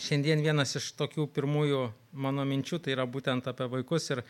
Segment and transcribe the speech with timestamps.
[0.00, 4.22] šiandien vienas iš tokių pirmųjų mano minčių tai yra būtent apie vaikus ir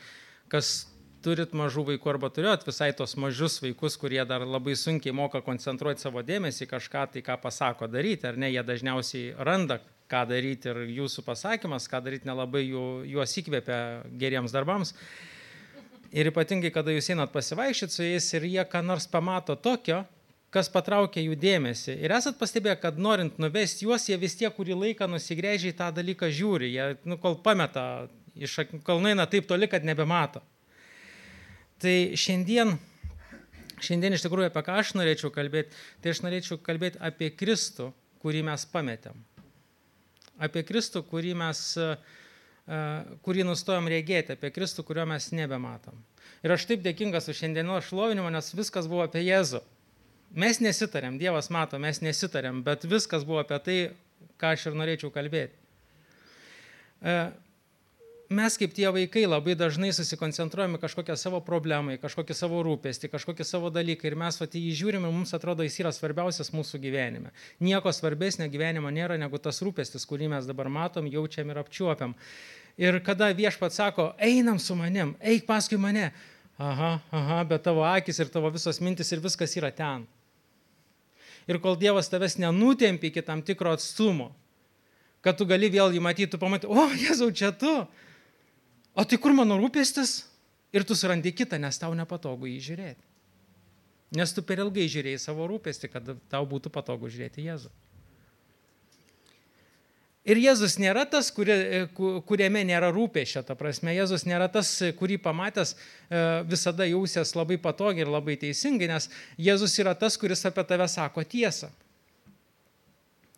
[0.52, 0.86] kas
[1.26, 6.04] turit mažų vaikų arba turėjot visai tos mažus vaikus, kurie dar labai sunkiai moka koncentruoti
[6.04, 10.84] savo dėmesį kažką, tai ką pasako daryti, ar ne, jie dažniausiai randa, ką daryti ir
[11.00, 13.78] jūsų pasakymas, ką daryti nelabai jų, juos įkvėpia
[14.20, 14.94] geriems darbams.
[16.14, 20.04] Ir ypatingai, kada jūs einat pasivaikščioti su jais ir jie ką nors pamato tokio,
[20.56, 21.98] kas patraukia jų dėmesį.
[22.00, 25.90] Ir esat pastebėję, kad norint nuvesti juos, jie vis tiek kurį laiką nusigrėžia į tą
[25.98, 26.70] dalyką žiūri.
[26.72, 30.40] Jie, nu, kol pameta, iš, kol nueina taip toli, kad nebemato.
[31.82, 32.72] Tai šiandien,
[33.84, 37.90] šiandien iš tikrųjų apie ką aš norėčiau kalbėti, tai aš norėčiau kalbėti apie Kristų,
[38.24, 39.20] kurį mes pametėm.
[40.40, 41.60] Apie Kristų, kurį mes,
[43.28, 46.00] kurį nustojom regėti, apie Kristų, kurio mes nebematom.
[46.44, 49.60] Ir aš taip dėkingas už šiandieno šlovinimą, nes viskas buvo apie Jėzų.
[50.34, 53.78] Mes nesitarėm, Dievas mato, mes nesitarėm, bet viskas buvo apie tai,
[54.40, 55.56] ką aš ir norėčiau kalbėti.
[57.00, 57.14] E,
[58.28, 63.70] mes kaip tie vaikai labai dažnai susikoncentruojame kažkokią savo problemą, kažkokį savo rūpestį, kažkokį savo
[63.70, 67.32] dalyką ir mes vat, jį žiūrime, mums atrodo, jis yra svarbiausias mūsų gyvenime.
[67.62, 72.16] Nieko svarbesnio gyvenimo nėra negu tas rūpestis, kurį mes dabar matom, jaučiam ir apčiuopiam.
[72.76, 76.10] Ir kada viešpat sako, einam su manim, eik paskui mane,
[76.58, 80.04] aha, aha, bet tavo akis ir tavo visos mintis ir viskas yra ten.
[81.46, 84.32] Ir kol Dievas tavęs nenutempia iki tam tikro atstumo,
[85.22, 87.70] kad tu gali vėl jį matyti, tu pamatai, o, Jėzau, čia tu.
[88.96, 90.24] O tai kur mano rūpestis?
[90.74, 93.04] Ir tu surandi kitą, nes tau nepatogu jį žiūrėti.
[94.16, 97.70] Nes tu per ilgai žiūrėjai savo rūpestį, kad tau būtų patogu žiūrėti Jėzų.
[100.26, 101.54] Ir Jėzus nėra tas, kuri,
[102.26, 105.78] kuriame nėra rūpešio, ta prasme, Jėzus nėra tas, kurį pamatęs e,
[106.50, 109.06] visada jausies labai patogiai ir labai teisingai, nes
[109.38, 111.70] Jėzus yra tas, kuris apie tave sako tiesą.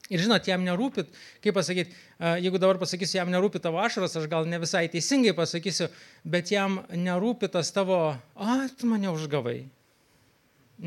[0.09, 1.13] Ir žinot, jam nerūpit,
[1.45, 5.37] kaip pasakyti, e, jeigu dabar pasakysiu, jam nerūpit tavo ašaros, aš gal ne visai teisingai
[5.37, 5.93] pasakysiu,
[6.25, 9.59] bet jam nerūpit tas tavo, a, tu mane užgavai.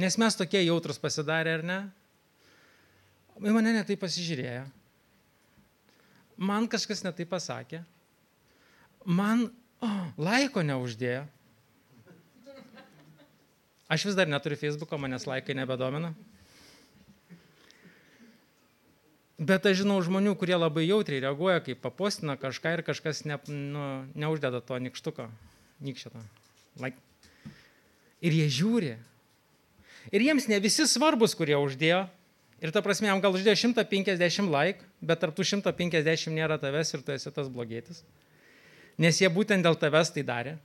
[0.02, 1.82] Nes mes tokie jautrus pasidarė, ar ne?
[3.38, 4.81] Į mane netai pasižiūrėjo
[6.42, 7.84] man kažkas netai pasakė,
[9.06, 9.46] man
[9.84, 11.28] oh, laiko neuždėjo.
[13.92, 16.14] Aš vis dar neturiu Facebooko, manęs laikai nebedomina.
[19.42, 23.86] Bet aš žinau žmonių, kurie labai jautriai reaguoja, kai papostina kažką ir kažkas ne, nu,
[24.14, 25.26] neuždeda to nikštuko,
[25.84, 26.14] nikščio.
[26.80, 27.02] Like.
[28.22, 28.92] Ir jie žiūri.
[30.14, 32.06] Ir jiems ne visi svarbus, kurie uždėjo,
[32.62, 37.02] Ir ta prasme, jam gal uždėjo 150 like, bet tarp tų 150 nėra tavęs ir
[37.06, 38.04] tu esi tas blogėtis.
[39.02, 40.58] Nes jie būtent dėl tavęs tai darė.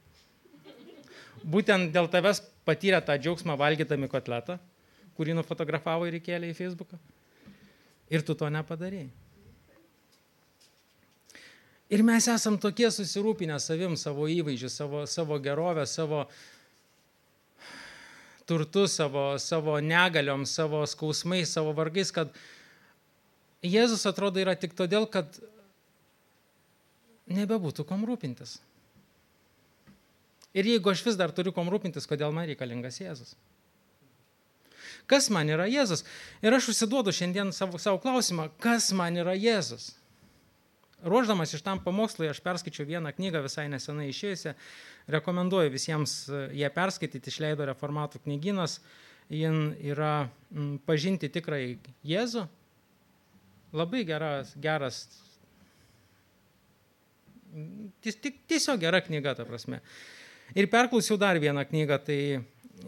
[1.46, 4.58] Būtent dėl tavęs patyrė tą džiaugsmą valgydami kotletą,
[5.16, 6.98] kurį nufotografavo ir įkėlė į Facebooką.
[8.12, 9.08] Ir tu to nepadarėjai.
[11.86, 16.24] Ir mes esam tokie susirūpinę savim, savo įvaizdžiu, savo, savo gerovę, savo,
[18.46, 22.32] turtu, savo, savo negaliom, savo skausmais, savo vargais, kad
[23.66, 25.40] Jėzus atrodo yra tik todėl, kad
[27.26, 28.60] nebebūtų kom rūpintis.
[30.56, 33.34] Ir jeigu aš vis dar turiu kom rūpintis, kodėl man reikalingas Jėzus?
[35.10, 36.04] Kas man yra Jėzus?
[36.42, 39.92] Ir aš užsiduodu šiandien savo, savo klausimą, kas man yra Jėzus?
[41.04, 44.54] Ruoždamas iš tam pamokslui aš perskaičiau vieną knygą visai nesenai išėjusią,
[45.12, 48.78] rekomenduoju visiems e, ją perskaityti, išleido reformatų knyginas,
[49.28, 50.30] jin yra
[50.86, 51.76] pažinti tikrai
[52.06, 52.46] Jėzų,
[53.76, 55.04] labai geras, geras
[58.48, 59.80] tiesiog gera knyga, ta prasme.
[60.56, 62.20] Ir perklausiau dar vieną knygą, tai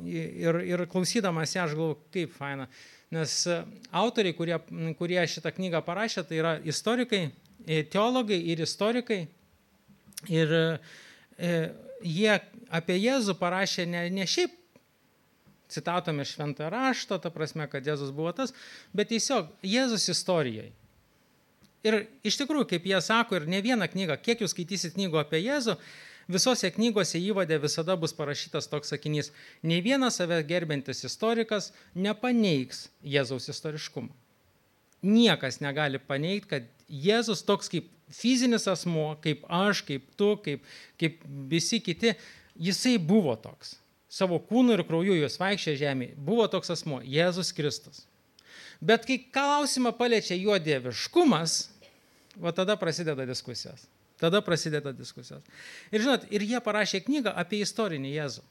[0.06, 2.68] ir, ir klausydamas ją aš galvoju, kaip faina.
[3.14, 3.58] Nes e,
[3.96, 4.58] autoriai, kurie,
[4.98, 7.28] kurie šitą knygą parašė, tai yra istorikai,
[7.66, 9.26] teologai ir istorikai.
[10.28, 11.52] Ir e,
[12.02, 12.32] jie
[12.74, 14.54] apie Jėzų parašė ne, ne šiaip
[15.68, 18.54] citatomis šventą raštą, ta prasme, kad Jėzus buvo tas,
[18.96, 20.70] bet tiesiog Jėzus istorijai.
[21.86, 25.42] Ir iš tikrųjų, kaip jie sako, ir ne vieną knygą, kiek jūs skaitysit knygų apie
[25.44, 25.76] Jėzų,
[26.28, 29.30] visose knygose įvadė visada bus parašytas toks sakinys,
[29.62, 34.10] nei vienas save gerbintis istorikas nepaneigs Jėzaus istoriškumą.
[35.02, 40.64] Niekas negali paneigti, kad Jėzus toks kaip fizinis asmo, kaip aš, kaip tu, kaip,
[41.00, 42.14] kaip visi kiti,
[42.58, 43.76] jisai buvo toks.
[44.08, 46.16] Savo kūnu ir krauju jūs vaikščia žemėje.
[46.16, 48.06] Buvo toks asmo- Jėzus Kristus.
[48.80, 51.68] Bet kai klausimą paliečia jo dieviškumas,
[52.38, 53.86] va tada prasideda diskusijos.
[54.18, 55.42] Tada prasideda diskusijos.
[55.92, 58.42] Ir žinot, ir jie parašė knygą apie istorinį Jėzų.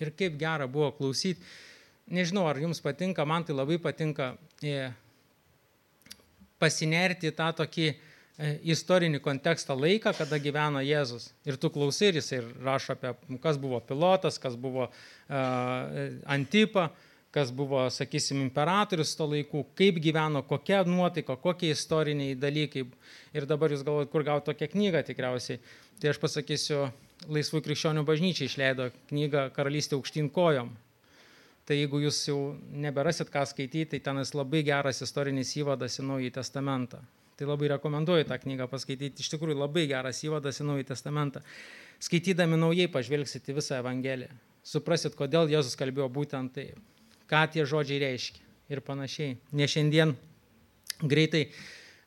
[0.00, 1.42] Ir kaip gera buvo klausyti.
[2.08, 4.36] Nežinau, ar jums patinka, man tai labai patinka
[6.58, 7.96] pasinerti tą tokį e,
[8.74, 11.30] istorinį kontekstą laiką, kada gyveno Jėzus.
[11.48, 14.94] Ir tu klausai ir jisai rašo apie, kas buvo pilotas, kas buvo uh,
[16.26, 16.88] Antipa,
[17.34, 22.86] kas buvo, sakysim, imperatorius to laikų, kaip gyveno, kokia nuotaika, kokie istoriniai dalykai.
[23.36, 25.60] Ir dabar jūs galvojate, kur gauti tokią knygą tikriausiai.
[26.00, 26.88] Tai aš pasakysiu,
[27.28, 30.70] Laisvų krikščionių bažnyčia išleido knygą Karalystė aukštyn kojom.
[31.68, 32.38] Tai jeigu jūs jau
[32.72, 37.02] neberasit ką skaityti, tai tenas labai geras istorinis įvadas į Naująjį Testamentą.
[37.36, 39.20] Tai labai rekomenduoju tą knygą paskaityti.
[39.20, 41.42] Iš tikrųjų labai geras įvadas į Naująjį Testamentą.
[42.02, 44.32] Skaitydami naujai pažvelgsit į visą Evangeliją.
[44.64, 46.80] Suprasit, kodėl Jėzus kalbėjo būtent taip.
[47.28, 49.36] Ką tie žodžiai reiškia ir panašiai.
[49.52, 50.16] Ne šiandien
[51.04, 51.50] greitai,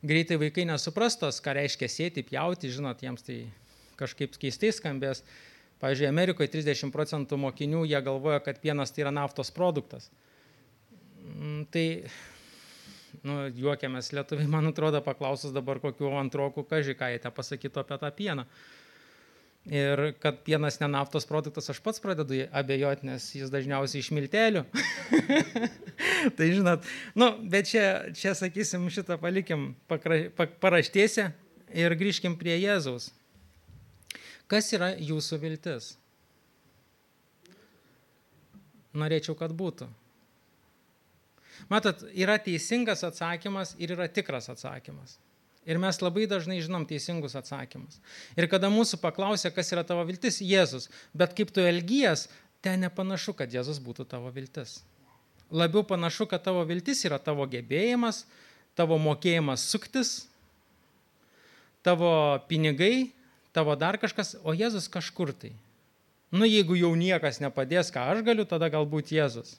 [0.01, 3.43] greitai vaikai nesuprastos, ką reiškia sėti, pjauti, žinot, jiems tai
[4.01, 5.21] kažkaip keistai skambės.
[5.81, 10.12] Pavyzdžiui, Amerikoje 30 procentų mokinių jie galvoja, kad pienas tai yra naftos produktas.
[11.25, 11.86] Mm, tai,
[13.25, 17.98] nu, juokiamės lietuviai, man atrodo, paklausus dabar kokiu antrokų, kažkai, ką jie te pasakytų apie
[18.04, 18.45] tą pieną.
[19.69, 24.63] Ir kad pienas ne naftos produktas, aš pats pradedu abejoti, nes jis dažniausiai iš miltelių.
[26.38, 27.86] tai žinot, nu, bet čia,
[28.18, 31.28] čia sakysim, šitą palikim pakra, pak, paraštėse
[31.78, 33.12] ir grįžkim prie Jėzaus.
[34.51, 35.94] Kas yra jūsų viltis?
[38.92, 39.88] Norėčiau, kad būtų.
[41.71, 45.15] Matot, yra teisingas atsakymas ir yra tikras atsakymas.
[45.63, 48.00] Ir mes labai dažnai žinom teisingus atsakymus.
[48.36, 52.25] Ir kada mūsų paklausia, kas yra tavo viltis, Jėzus, bet kaip tu elgies,
[52.65, 54.80] ten nepanašu, kad Jėzus būtų tavo viltis.
[55.54, 58.25] Labiau panašu, kad tavo viltis yra tavo gebėjimas,
[58.75, 60.25] tavo mokėjimas suktis,
[61.86, 62.12] tavo
[62.50, 63.12] pinigai,
[63.56, 65.51] tavo dar kažkas, o Jėzus kažkur tai.
[66.31, 69.57] Nu, jeigu jau niekas nepadės, ką aš galiu, tada galbūt Jėzus.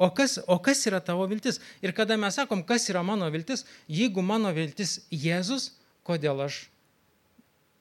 [0.00, 1.58] O kas, o kas yra tavo viltis?
[1.84, 5.74] Ir kada mes sakom, kas yra mano viltis, jeigu mano viltis Jėzus,
[6.08, 6.62] kodėl aš,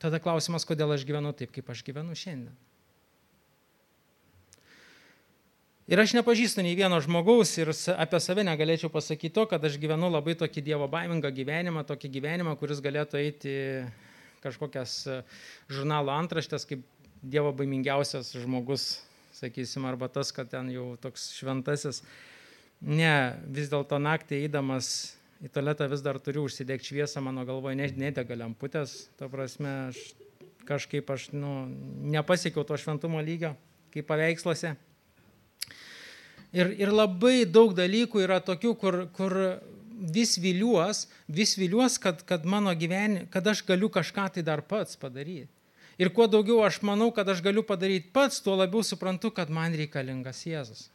[0.03, 2.57] tada klausimas, kodėl aš gyvenu taip, kaip aš gyvenu šiandien.
[5.89, 10.11] Ir aš nepažįstu nei vieno žmogaus ir apie save negalėčiau pasakyti to, kad aš gyvenu
[10.11, 13.55] labai tokį Dievo baimingą gyvenimą, tokį gyvenimą, kuris galėtų eiti
[14.43, 15.19] kažkokias e,
[15.71, 16.85] žurnalo antraštės, kaip
[17.19, 19.01] Dievo baimingiausias žmogus,
[19.35, 21.99] sakysim, arba tas, kad ten jau toks šventasis.
[22.79, 27.89] Ne, vis dėlto naktį eidamas į tualetą vis dar turiu užsidegti šviesą, mano galvoje ne,
[28.07, 29.99] nedega lemputės, ta prasme, aš
[30.69, 31.65] kažkaip aš nu,
[32.13, 33.55] nepasiekiau to šventumo lygio,
[33.93, 34.75] kaip paveiksluose.
[36.53, 39.35] Ir, ir labai daug dalykų yra tokių, kur, kur
[39.99, 44.99] vis viliuos, vis viliuos, kad, kad mano gyvenime, kad aš galiu kažką tai dar pats
[44.99, 45.51] padaryti.
[45.99, 49.75] Ir kuo daugiau aš manau, kad aš galiu padaryti pats, tuo labiau suprantu, kad man
[49.75, 50.87] reikalingas Jėzus.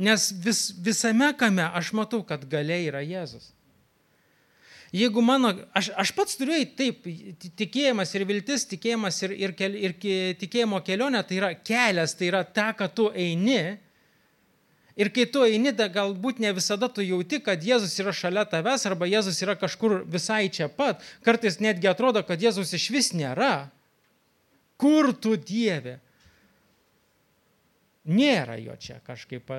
[0.00, 3.50] Nes vis, visame kame aš matau, kad galiai yra Jėzus.
[4.94, 7.02] Jeigu mano, aš, aš pats turiu taip,
[7.58, 12.44] tikėjimas ir viltis, tikėjimas ir, ir, ir, ir tikėjimo kelionė, tai yra kelias, tai yra
[12.46, 13.74] ta, kad tu eini,
[14.94, 18.86] Ir kai tu eini, da galbūt ne visada tu jauti, kad Jėzus yra šalia tavęs
[18.86, 21.02] arba Jėzus yra kažkur visai čia pat.
[21.26, 23.72] Kartais netgi atrodo, kad Jėzus iš vis nėra.
[24.78, 25.98] Kur tu Dieve?
[28.06, 29.50] Nėra jo čia kažkaip.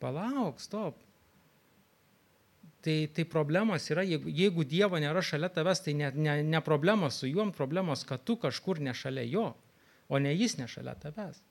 [0.00, 1.02] Palauk, stop.
[2.80, 7.18] Tai, tai problemos yra, jeigu, jeigu Dievo nėra šalia tavęs, tai ne, ne, ne problemos
[7.20, 9.50] su juom, problemos, kad tu kažkur ne šalia jo,
[10.08, 11.42] o ne jis ne šalia tavęs.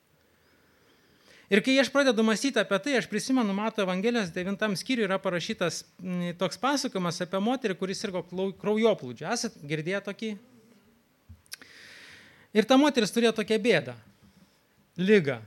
[1.49, 5.81] Ir kai aš pradedu mąstyti apie tai, aš prisimenu, Mato Evangelijos 9 skyriui yra parašytas
[6.37, 8.21] toks pasakojimas apie moterį, kuris sirgo
[8.61, 9.25] kraujoplūdžiu.
[9.33, 10.29] Esat girdėję tokį?
[12.53, 13.97] Ir ta moteris turėjo tokią bėdą-
[15.09, 15.39] lygą.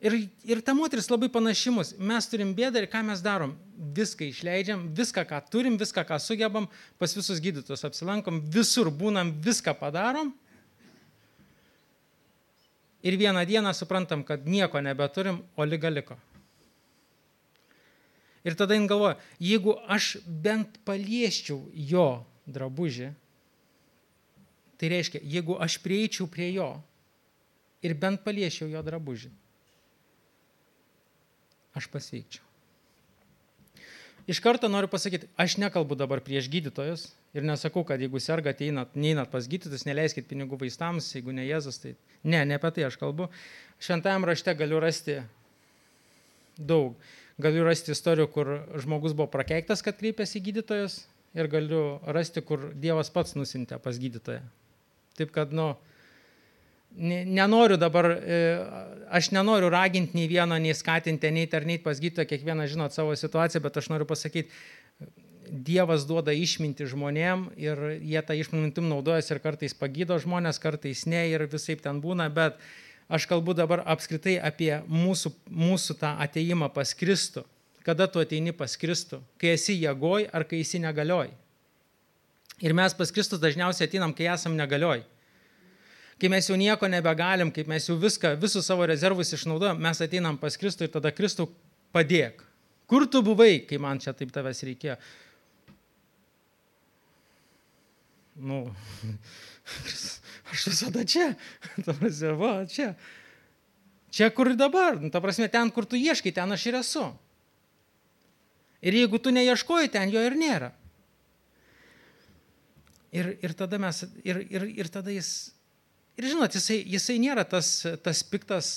[0.00, 0.16] Ir,
[0.48, 1.92] ir ta moteris labai panašimus.
[1.98, 3.56] Mes turim bėdą ir ką mes darom?
[3.76, 9.76] Viską išleidžiam, viską, ką turim, viską, ką sugebam, pas visus gydytus apsilankom, visur būnam, viską
[9.76, 10.32] padarom
[13.02, 16.16] ir vieną dieną suprantam, kad nieko nebeturim, o lyga liko.
[18.44, 23.10] Ir tada jin galvoja, jeigu aš bent palieščiau jo drabužį,
[24.78, 26.70] tai reiškia, jeigu aš prieičiau prie jo
[27.82, 29.30] ir bent palieščiau jo drabužį,
[31.76, 32.44] aš pasveikčiau.
[34.28, 38.94] Iš karto noriu pasakyti, aš nekalbu dabar prieš gydytojus ir nesakau, kad jeigu sergat, einat,
[38.96, 41.94] neinat pas gydytojus, neleiskit pinigų vaistams, jeigu ne Jėzus, tai
[42.24, 43.28] ne, ne apie tai aš kalbu.
[43.84, 45.20] Šventajam rašte galiu rasti
[46.58, 46.96] daug.
[47.38, 48.48] Galiu rasti istorijų, kur
[48.82, 51.02] žmogus buvo prakeiktas, kad kreipėsi į gydytojus
[51.38, 54.40] ir galiu rasti, kur Dievas pats nusintė pas gydytoją.
[55.18, 55.68] Taip kad, nu,
[56.98, 58.40] nenoriu dabar, e,
[59.14, 63.62] aš nenoriu raginti nei vieno, nei skatinti, nei tarnyti pas gydytoją, kiekvieną žinot savo situaciją,
[63.62, 64.50] bet aš noriu pasakyti,
[65.50, 71.24] Dievas duoda išminti žmonėm ir jie tą išmintim naudojasi ir kartais pagydo žmonės, kartais ne
[71.30, 72.58] ir visai ten būna, bet
[73.08, 77.44] aš kalbu dabar apskritai apie mūsų, mūsų tą ateimą pas Kristų.
[77.86, 79.22] Kada tu ateini pas Kristų?
[79.40, 81.30] Kai esi jėgoj ar kai esi negalioj?
[82.60, 85.04] Ir mes pas Kristus dažniausiai ateinam, kai esam negalioj.
[86.18, 90.36] Kai mes jau nieko nebegalim, kai mes jau viską, visus savo rezervus išnaudojam, mes ateinam
[90.40, 91.46] pas Kristų ir tada Kristų
[91.94, 92.42] padėk.
[92.90, 94.96] Kur tu buvai, kai man čia taip tavęs reikėjo?
[98.38, 98.60] Nu,
[100.52, 101.32] aš visada čia,
[101.84, 102.92] ta prasme, va, čia.
[104.14, 107.04] Čia kur dabar, ta prasme, ten, kur tu ieškai, ten aš ir esu.
[108.78, 110.70] Ir jeigu tu neieškoji, ten jo ir nėra.
[113.12, 115.50] Ir, ir tada mes, ir, ir, ir tada jis
[116.18, 117.68] Ir žinot, jisai, jisai nėra tas,
[118.02, 118.68] tas piktas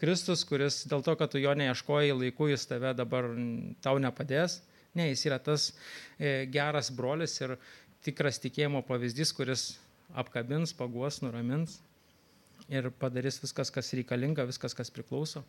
[0.00, 3.28] Kristus, kuris dėl to, kad tu jo neieškoji laiku, jis tave dabar
[3.84, 4.62] tau nepadės.
[4.96, 5.66] Ne, jis yra tas
[6.48, 7.58] geras brolis ir
[8.06, 9.68] tikras tikėjimo pavyzdys, kuris
[10.16, 11.78] apkabins, paguos, nuramins
[12.68, 15.44] ir padarys viskas, kas reikalinga, viskas, kas priklauso.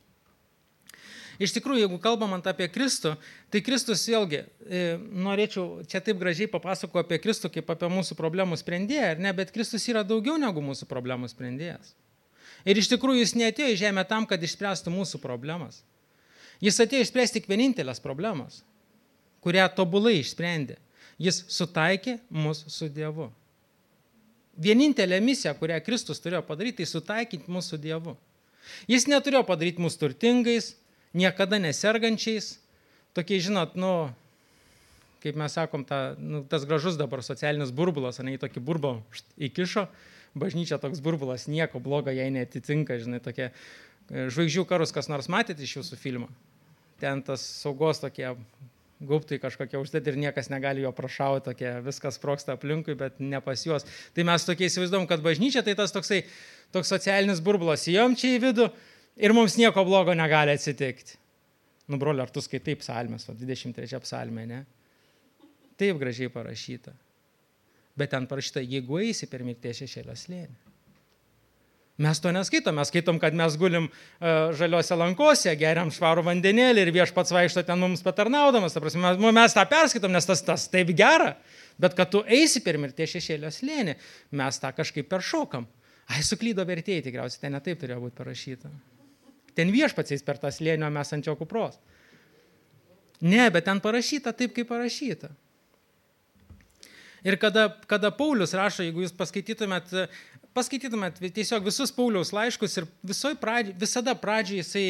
[1.40, 3.14] Iš tikrųjų, jeigu kalbam apie Kristų,
[3.52, 8.58] tai Kristus vėlgi, e, norėčiau čia taip gražiai papasakoti apie Kristų kaip apie mūsų problemų
[8.60, 11.94] sprendėją, ar ne, bet Kristus yra daugiau negu mūsų problemų sprendėjas.
[12.68, 15.80] Ir iš tikrųjų jis neatėjo į žemę tam, kad išspręstų mūsų problemas.
[16.60, 18.60] Jis atėjo išspręsti tik vienintelės problemas,
[19.40, 20.76] kurią tobulai išsprendė.
[21.20, 23.28] Jis sutaikė mus su Dievu.
[24.60, 28.16] Vienintelė misija, kurią Kristus turėjo padaryti, tai sutaikyti mūsų su Dievu.
[28.92, 30.74] Jis neturėjo padaryti mus turtingais,
[31.16, 32.58] niekada nesergančiais,
[33.18, 33.92] tokiais, žinot, nu,
[35.24, 38.94] kaip mes sakom, ta, nu, tas gražus dabar socialinis burbulas, ne į tokį burbą
[39.50, 39.88] įkišo,
[40.40, 45.66] bažnyčia toks burbulas, nieko blogo jai netitinka, žinai, tokie e, žvaigždžių karus, kas nors matėte
[45.66, 46.30] iš jūsų filmo.
[47.00, 48.28] Ten tas saugos tokie
[49.00, 53.62] gaubtai kažkokie uždėti ir niekas negali jo prašauti, tokie viskas sproksta aplinkui, bet ne pas
[53.64, 53.88] juos.
[54.16, 56.26] Tai mes tokie įsivaizduom, kad bažnyčia tai tas toksai,
[56.76, 58.70] toks socialinis burbulas, įjom čia į vidų,
[59.24, 61.16] ir mums nieko blogo negali atsitikti.
[61.90, 64.64] Nu, broli, ar tu skaitai psalmės, o 23 psalmė, ne?
[65.80, 66.94] Taip gražiai parašyta.
[67.98, 70.69] Bet ten parašyta, jeigu eisi per mirties šešėlio slėnį.
[72.00, 76.92] Mes to neskaitom, mes skaitom, kad mes gulim uh, žaliuose lankose, geriam švarų vandenėlį ir
[76.96, 78.72] viešpats vaikšto ten mums patarnaudamas.
[78.76, 81.34] Ta prasme, mes, mes tą perskaitom, nes tas, tas taip gera.
[81.80, 83.98] Bet kad tu eisi per mirties šešėlio slėnį,
[84.40, 85.68] mes tą kažkaip peršokam.
[86.10, 88.72] Ai, suklydo vertėjai tikriausiai, ten netaip turėjo būti parašyta.
[89.60, 91.76] Ten viešpatsiais per tą slėnio mes ant jo kupros.
[93.20, 95.34] Ne, bet ten parašyta taip, kaip parašyta.
[97.28, 99.92] Ir kada, kada Paulius rašo, jeigu jūs paskaitytumėt,
[100.60, 102.90] paskaitytumėt tiesiog visus Pauliaus laiškus ir
[103.40, 104.86] pradži, visada pradžioje jisai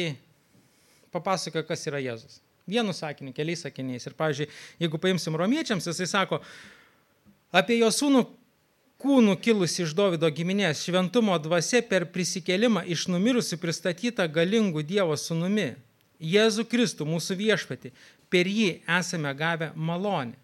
[1.14, 2.40] papasakoja, kas yra Jėzus.
[2.70, 4.04] Vienu sakiniu, keliais sakiniais.
[4.06, 4.50] Ir, pavyzdžiui,
[4.82, 6.38] jeigu paimsim romiečiams, jisai sako,
[7.56, 8.26] apie jo sūnų
[9.00, 15.72] kūnų kilusi iš Davido giminės, šventumo dvasia per prisikėlimą iš numirusių pristatyta galingų Dievo sunumi,
[16.20, 17.94] Jėzų Kristų, mūsų viešpati,
[18.28, 20.36] per jį esame gavę malonę.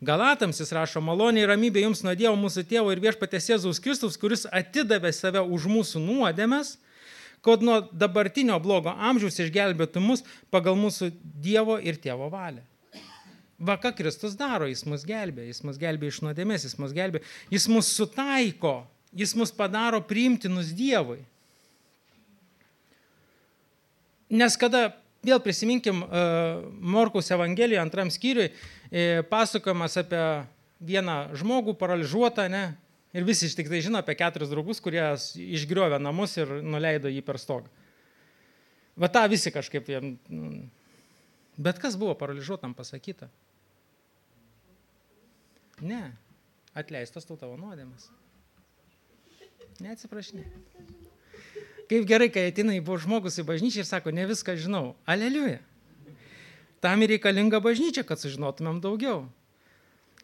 [0.00, 4.18] Galatams jis rašo, malonė ir ramybė jums nuo Dievo mūsų tėvo ir viešpatės Jėzaus Kristus,
[4.20, 6.76] kuris atidavė save už mūsų nuodėmes,
[7.42, 10.22] kad nuo dabartinio blogo amžiaus išgelbėtų mus
[10.54, 11.10] pagal mūsų
[11.42, 12.62] Dievo ir tėvo valią.
[13.58, 17.24] Va ką Kristus daro, jis mus gelbė, jis mus gelbė iš nuodėmės, jis mus gelbė,
[17.50, 18.76] jis mus sutaiko,
[19.10, 21.24] jis mus padaro priimtinus Dievui.
[24.30, 24.92] Nes kada,
[25.26, 28.77] vėl prisiminkim, uh, Morkaus Evangelijoje antram skyriui, uh,
[29.30, 30.22] pasakojimas apie
[30.80, 32.64] vieną žmogų paralyžiuotą, ne?
[33.16, 35.02] Ir visi iš tik tai žino apie keturis draugus, kurie
[35.40, 37.70] išgriovė namus ir nuleido jį per stogą.
[38.98, 40.16] Va tą visi kažkaip jiem.
[40.28, 40.66] Nu,
[41.56, 43.30] bet kas buvo paralyžiuotam pasakyta?
[45.80, 46.02] Ne,
[46.74, 48.08] atleistas tau tavo nuodėmas.
[49.78, 50.42] Neatsiprašinė.
[51.88, 54.96] Kaip gerai, kai ateina į žmogus į bažnyčią ir sako, ne viską žinau.
[55.08, 55.62] Aleliuja.
[56.84, 59.24] Tam ir reikalinga bažnyčia, kad sužinotumėm daugiau.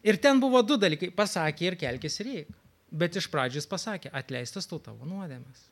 [0.05, 1.09] Ir ten buvo du dalykai.
[1.11, 2.51] Pasakė ir kelkis reik.
[2.95, 5.65] Bet iš pradžių jis pasakė, atleistas tau tavo nuodėmas.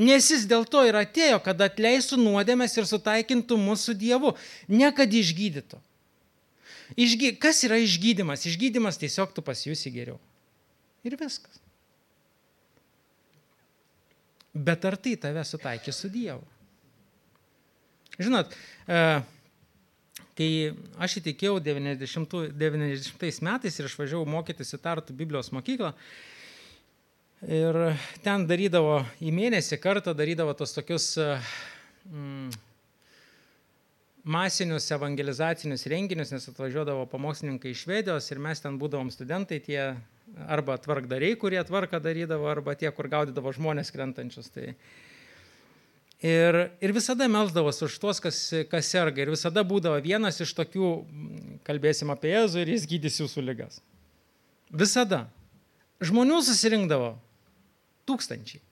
[0.00, 4.32] Nes jis dėl to ir atėjo, kad atleistų nuodėmės ir sutaikintų mūsų Dievu,
[4.70, 5.78] ne kad išgydytų.
[6.98, 7.34] Išgy...
[7.42, 8.46] Kas yra išgydymas?
[8.48, 10.18] Išgydymas tiesiog tu pasijusi geriau.
[11.06, 11.60] Ir viskas.
[14.54, 16.42] Bet ar tai tave sutaikė su Dievu?
[18.18, 18.52] Žinot,
[18.86, 18.98] e,
[20.38, 25.92] kai aš įtikėjau 90, 90 metais ir išvažiavau mokytis į Tartų Biblijos mokyklą,
[27.48, 27.80] ir
[28.24, 32.50] ten darydavo į mėnesį kartą, darydavo tos tokius mm,
[34.24, 39.94] masinius evangelizacinius renginius, nes atvažiuodavo pamokslininkai iš Švedijos ir mes ten būdavom studentai, tie
[40.48, 44.48] arba tvarkdariai, kurie tvarką darydavo, arba tie, kur gaudydavo žmonės krentančius.
[44.54, 44.72] Tai...
[46.24, 48.38] Ir, ir visada melzdavosi už tuos, kas,
[48.70, 49.20] kas serga.
[49.20, 50.92] Ir visada būdavo vienas iš tokių,
[51.68, 53.82] kalbėsim apie Jėzų ir jis gydys jūsų lygas.
[54.72, 55.26] Visada.
[56.00, 57.10] Žmonių susirinkdavo
[58.08, 58.62] tūkstančiai.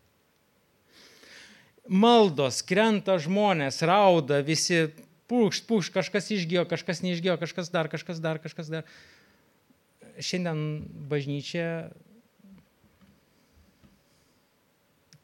[1.93, 4.87] Maldos, krenta žmonės, rauda, visi
[5.29, 8.89] pūkšt, pūkšt, kažkas išgijo, kažkas neišgijo, kažkas dar, kažkas dar, kažkas dar.
[10.23, 11.69] Šiandien bažnyčia.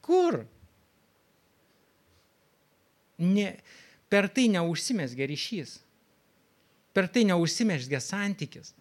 [0.05, 0.43] Kur?
[3.19, 3.53] Ne,
[4.09, 5.77] per tai neužsimesgia ryšys.
[6.95, 8.73] Per tai neužsimesgia santykis.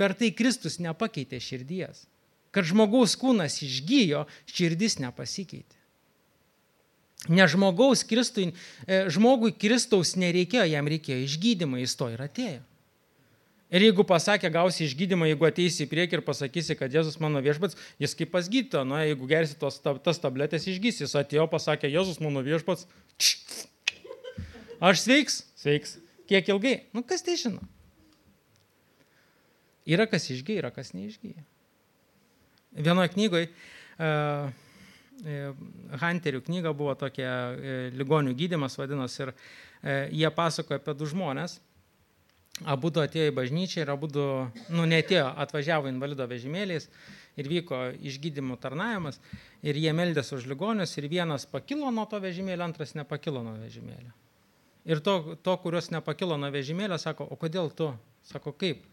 [0.00, 2.06] Per tai Kristus nepakeitė širdies.
[2.50, 5.76] Kad žmogaus kūnas išgyjo, širdis nepasikeitė.
[7.28, 8.48] Ne žmogaus Kristui,
[8.88, 12.62] e, žmogui Kristaus nereikėjo, jam reikėjo išgydymą, jis to ir atėjo.
[13.70, 17.78] Ir jeigu pasakė, gausi išgydymą, jeigu ateisi į priekį ir pasakysi, kad Jėzus mano viešpats,
[18.02, 22.18] jis kaip pas gydytojo, nu, jeigu gersi tos, tas tabletės išgysi, jis atėjo, pasakė, Jėzus
[22.24, 22.88] mano viešpats,
[24.82, 25.98] aš sveiks, sveiks.
[26.30, 26.76] Kiek ilgai?
[26.94, 27.62] Nu, kas tai žino?
[29.86, 31.42] Yra kas išgyja, yra kas neišgyja.
[32.78, 34.50] Vienoje knygoje uh,
[36.00, 39.34] Hunterių knyga buvo tokia e, ligonių gydimas vadinosi ir e,
[40.16, 41.58] jie pasakoja apie du žmonės.
[42.68, 44.08] Abu atėjo į bažnyčią ir abu,
[44.68, 46.90] nu netėjo, atvažiavo invalido vežimėliais
[47.40, 49.20] ir vyko išgydymo tarnavimas
[49.64, 54.12] ir jie meldėsi už ligonius ir vienas pakilo nuo to vežimėlio, antras nepakilo nuo vežimėlio.
[54.84, 57.94] Ir to, to kurios nepakilo nuo vežimėlio, sako, o kodėl tu?
[58.28, 58.84] Sako, kaip?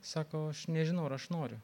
[0.00, 1.60] Sako, aš nežinau, ar aš noriu.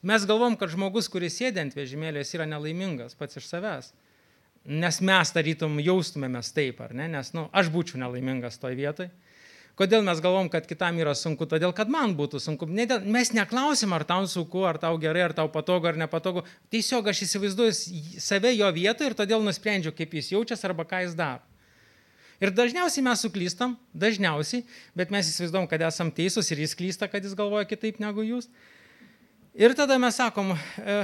[0.00, 3.90] Mes galvom, kad žmogus, kuris sėdė ant vežimėlės, yra nelaimingas pats iš savęs.
[4.68, 7.06] Nes mes tarytum jaustumėmės taip, ar ne?
[7.08, 9.08] Nes, na, nu, aš būčiau nelaimingas toj vietoj.
[9.78, 11.46] Kodėl mes galvom, kad kitam yra sunku?
[11.46, 12.66] Todėl, kad man būtų sunku.
[12.66, 16.42] Mes neklausim, ar tau sunku, ar tau gerai, ar tau patogu, ar nepatogu.
[16.74, 17.76] Tiesiog aš įsivaizduoju
[18.18, 21.46] save jo vietoje ir todėl nusprendžiu, kaip jis jaučiasi arba ką jis daro.
[22.42, 24.66] Ir dažniausiai mes suklystam, dažniausiai,
[24.98, 28.50] bet mes įsivaizduom, kad esam teisūs ir jis klysta, kad jis galvoja kitaip negu jūs.
[29.58, 30.98] Ir tada mes sakom, e,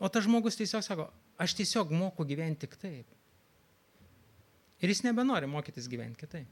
[0.00, 1.08] o tas žmogus tiesiog sako,
[1.40, 3.06] aš tiesiog moku gyventi tik taip.
[4.82, 6.48] Ir jis nebenori mokytis gyventi kitaip.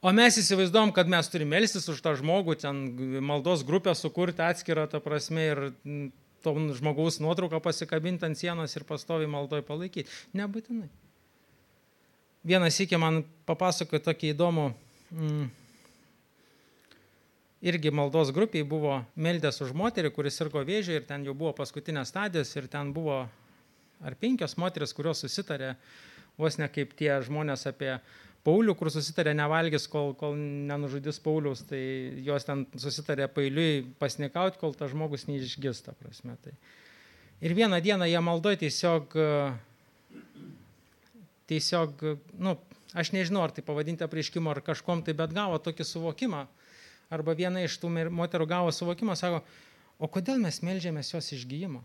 [0.00, 2.78] O mes įsivaizduom, kad mes turime melstis už tą žmogų, ten
[3.20, 5.60] maldos grupę sukurti atskirą, ta prasme, ir
[6.40, 10.08] to žmogaus nuotrauką pasikabinti ant sienos ir pastovi maldoj palaikyti.
[10.40, 10.88] Nebūtinai.
[12.48, 14.70] Vienas iki man papasakojo tokį įdomų
[15.12, 15.48] mm,
[17.60, 22.12] irgi maldos grupiai buvo meldęs už moterį, kuris sirgo vėžį ir ten jau buvo paskutinės
[22.12, 23.22] stadijos ir ten buvo
[24.00, 25.74] ar penkios moteris, kurios susitarė,
[26.40, 27.98] vos ne kaip tie žmonės apie
[28.40, 31.80] Paulių, kur susitarė nevalgys, kol, kol nenužudys Paulius, tai
[32.24, 36.38] jos ten susitarė pailiui pasnikauti, kol tas žmogus neišgista, prasme.
[36.40, 36.54] Tai.
[37.44, 39.12] Ir vieną dieną jie maldoja tiesiog,
[41.52, 42.06] tiesiog,
[42.40, 42.56] nu,
[42.96, 46.46] aš nežinau, ar tai pavadinti apreiškimu ar kažkom tai, bet gavo tokį suvokimą,
[47.10, 49.42] arba viena iš tų moterų gavo suvokimą, sako,
[49.98, 51.82] o kodėl mes melžiamės jos išgyjimo?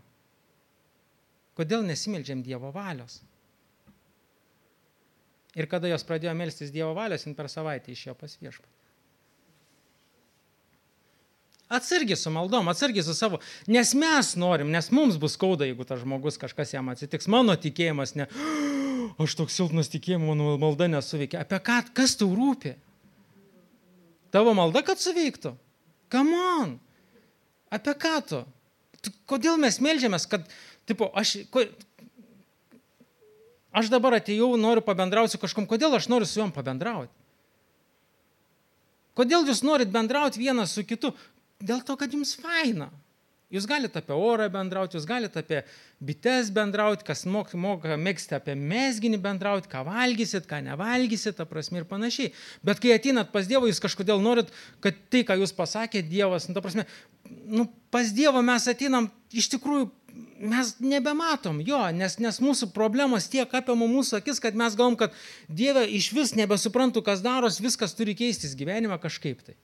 [1.56, 3.22] Kodėl nesimeldžiam Dievo valios?
[5.56, 8.72] Ir kada jos pradėjo melstis Dievo valios, jin per savaitę išėjo pas viešpatį.
[11.66, 15.98] Atsargiai su maldom, atsargiai su savo, nes mes norim, nes mums bus skauda, jeigu tas
[15.98, 17.26] žmogus kažkas jam atsitiks.
[17.32, 18.28] Mano tikėjimas ne,
[19.18, 21.40] aš toks silpnas tikėjimas, mano malda nesuveikia.
[21.42, 22.76] Apie ką, kas tau rūpi?
[24.36, 25.54] Tavo malda, kad suveiktų?
[26.12, 26.74] Come on.
[27.72, 28.42] Apie ką tu?
[29.30, 30.44] Kodėl mes melžiamės, kad,
[30.84, 31.62] tipo, aš, ko,
[33.72, 37.14] aš dabar atėjau, noriu pabendrauti su kažkom, kodėl aš noriu su juom pabendrauti?
[39.16, 41.14] Kodėl jūs norit bendrauti vienas su kitu?
[41.56, 42.90] Dėl to, kad jums faina.
[43.54, 45.60] Jūs galite apie orą bendrauti, jūs galite apie
[46.02, 51.78] bites bendrauti, kas moka, moka mėgsti apie mesginį bendrauti, ką valgysit, ką nevalgysit, ta prasme
[51.78, 52.32] ir panašiai.
[52.66, 54.50] Bet kai atinat pas Dievą, jūs kažkodėl norit,
[54.82, 56.88] kad tai, ką jūs pasakėte, Dievas, nu, ta prasme,
[57.46, 59.92] nu, pas Dievą mes atinam, iš tikrųjų,
[60.42, 65.14] mes nebematom jo, nes, nes mūsų problemos tiek apima mūsų akis, kad mes galvom, kad
[65.46, 69.54] Dieve iš vis nebesuprantu, kas daros, viskas turi keistis gyvenime kažkaip tai.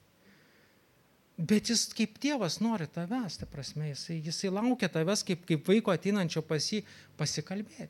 [1.37, 5.93] Bet jis kaip tėvas nori tavęs, ta prasme, jisai, jisai laukia tavęs kaip, kaip vaiko
[5.93, 6.83] ateinančio pas jį
[7.17, 7.89] pasikalbėti.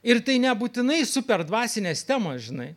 [0.00, 2.72] Ir tai nebūtinai super dvasinės temos, žinai.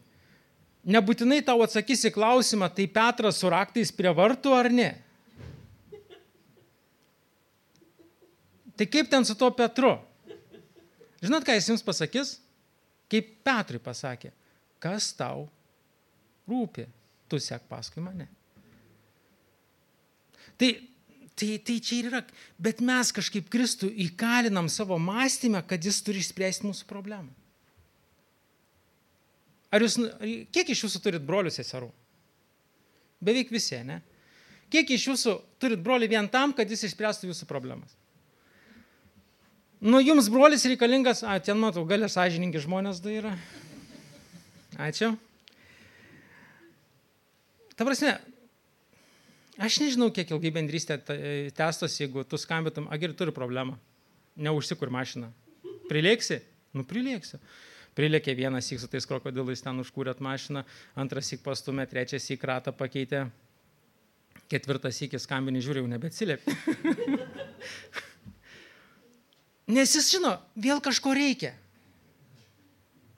[0.84, 4.89] Nebūtinai tau į klausimą, tai Petras su raktais prie vartų ar ne.
[8.76, 9.96] Tai kaip ten su tuo Petru?
[11.24, 12.36] Žinot, ką jis jums pasakys?
[13.08, 14.34] Kaip Petrui pasakė,
[14.84, 15.46] kas tau
[16.50, 16.88] rūpi,
[17.34, 18.30] tu sek paskui mane.
[20.62, 20.69] Tai,
[21.34, 22.22] tai, tai čia ir yra,
[22.62, 27.34] bet mes kažkaip Kristų įkalinam savo mąstymę, kad jis turi išspręsti mūsų problemą.
[29.74, 29.98] Ar jūs,
[30.54, 31.89] kiek iš jūsų turit brolių seserų?
[33.24, 34.04] Beveik visi, ne?
[34.69, 37.98] Kiek iš jūsų turit brolį vien tam, kad jis išspręstų jūsų problemas?
[39.84, 43.34] Nu, jums brolis reikalingas, a, ten matau, galia sąžininkai žmonės da yra.
[44.80, 45.12] Ačiū.
[47.78, 48.16] Ta prasme,
[49.58, 51.00] aš nežinau, kiek ilgai bendrystė
[51.58, 53.78] testos, jeigu tu skambėtum, agir turi problemą.
[54.34, 55.30] Neužsikur mašiną.
[55.90, 56.40] Prilėksi?
[56.74, 57.38] Nu, prilėksiu.
[57.94, 60.64] Prilėkė vienas įk su tais krokodilais ten užkūrėt mašiną,
[60.98, 63.28] antras įk pastumė, trečias įk ratą pakeitė,
[64.50, 66.56] ketvirtas įk skambinį žiūrėjau, nebeatsiliepė.
[69.78, 71.54] Nes jis žino, vėl kažko reikia.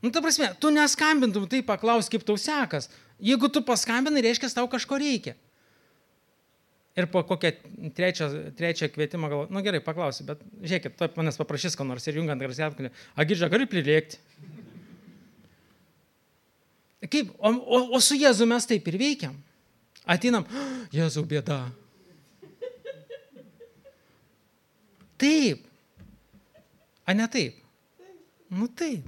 [0.04, 2.92] Nu, ta prasme, tu neskambintum, tai paklaus, kaip tau sekas.
[3.24, 5.36] Jeigu tu paskambinai, reiškia, tau kažko reikia.
[6.96, 7.52] Ir po kokią
[7.96, 12.22] trečią, trečią kvietimą galvoju, nu gerai, paklausiu, bet žiūrėkit, tu manęs paprašys, ko nors ir
[12.22, 14.20] jungiant garsiai, agidžia, gali prilėkti.
[17.12, 19.36] Kaip, o, o, o su Jėzu mes taip ir veikiam.
[20.08, 20.48] Atinam,
[20.94, 21.60] Jėzau bėda.
[25.20, 25.68] Taip.
[27.06, 27.60] A ne taip?
[28.50, 29.06] Nu taip.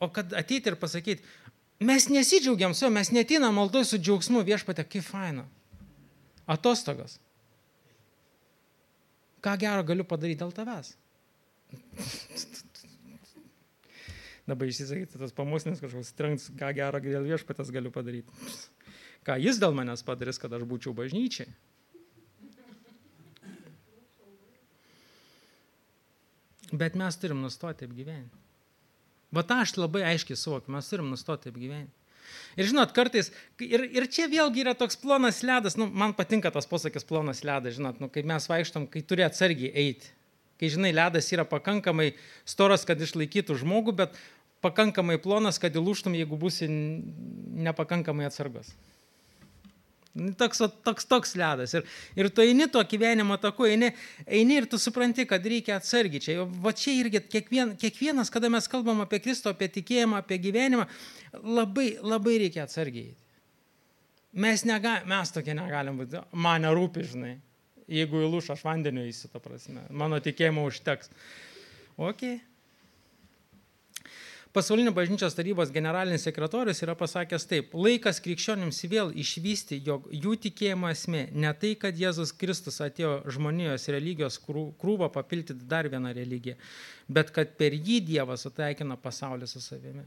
[0.00, 1.26] O kad ateiti ir pasakyti,
[1.80, 5.46] mes nesidžiaugiam su juo, mes netinam maldoj su džiaugsmu viešpatė, kaip faina.
[6.50, 7.18] Atostogas.
[9.40, 10.94] Ką gero galiu padaryti dėl tavęs?
[14.50, 18.32] dabar išsisakyti tas pamusnis kažkoks trenks, ką gero dėl viešpatės galiu padaryti.
[19.26, 21.50] Ką jis dėl manęs padarys, kad aš būčiau bažnyčiai.
[26.70, 28.38] Bet mes turim nustoti taip gyventi.
[29.34, 31.94] Va tą aš labai aiškiai suvokiu, mes turim nustoti taip gyventi.
[32.58, 33.30] Ir žinot, kartais,
[33.62, 37.76] ir, ir čia vėlgi yra toks plonas ledas, nu, man patinka tas posakis plonas ledas,
[37.78, 40.10] žinot, nu, kai mes vaikštom, kai turi atsargiai eiti.
[40.60, 42.10] Kai, žinai, ledas yra pakankamai
[42.48, 44.18] storas, kad išlaikytų žmogų, bet
[44.64, 48.74] pakankamai plonas, kad įlūštum, jeigu būsi nepakankamai atsargas.
[50.18, 51.72] Nu, toks, toks, toks ledas.
[51.78, 51.84] Ir,
[52.18, 53.92] ir tu eini tuo gyvenimo taku, eini,
[54.26, 56.22] eini ir tu supranti, kad reikia atsargiai.
[56.24, 60.88] Čia, va čia irgi kiekvien, kiekvienas, kada mes kalbam apie Kristų, apie tikėjimą, apie gyvenimą,
[61.46, 63.14] labai, labai reikia atsargiai.
[64.42, 67.36] Mes, nega, mes tokie negalim būti, man nerūpi, žinai.
[67.90, 69.82] Jeigu įlūš, aš vandeniu įsiu, ta prasme.
[69.90, 71.10] Mano tikėjimo užteks.
[71.98, 72.38] Okay.
[74.52, 80.90] Pasaulinio bažnyčios tarybos generalinis sekretorius yra pasakęs taip, laikas krikščionims vėl išvysti, jog jų tikėjimo
[80.90, 86.56] esmė ne tai, kad Jėzus Kristus atėjo žmonijos religijos krūvą papildyti dar vieną religiją,
[87.06, 90.02] bet kad per jį Dievas sutaikino pasaulį su savimi.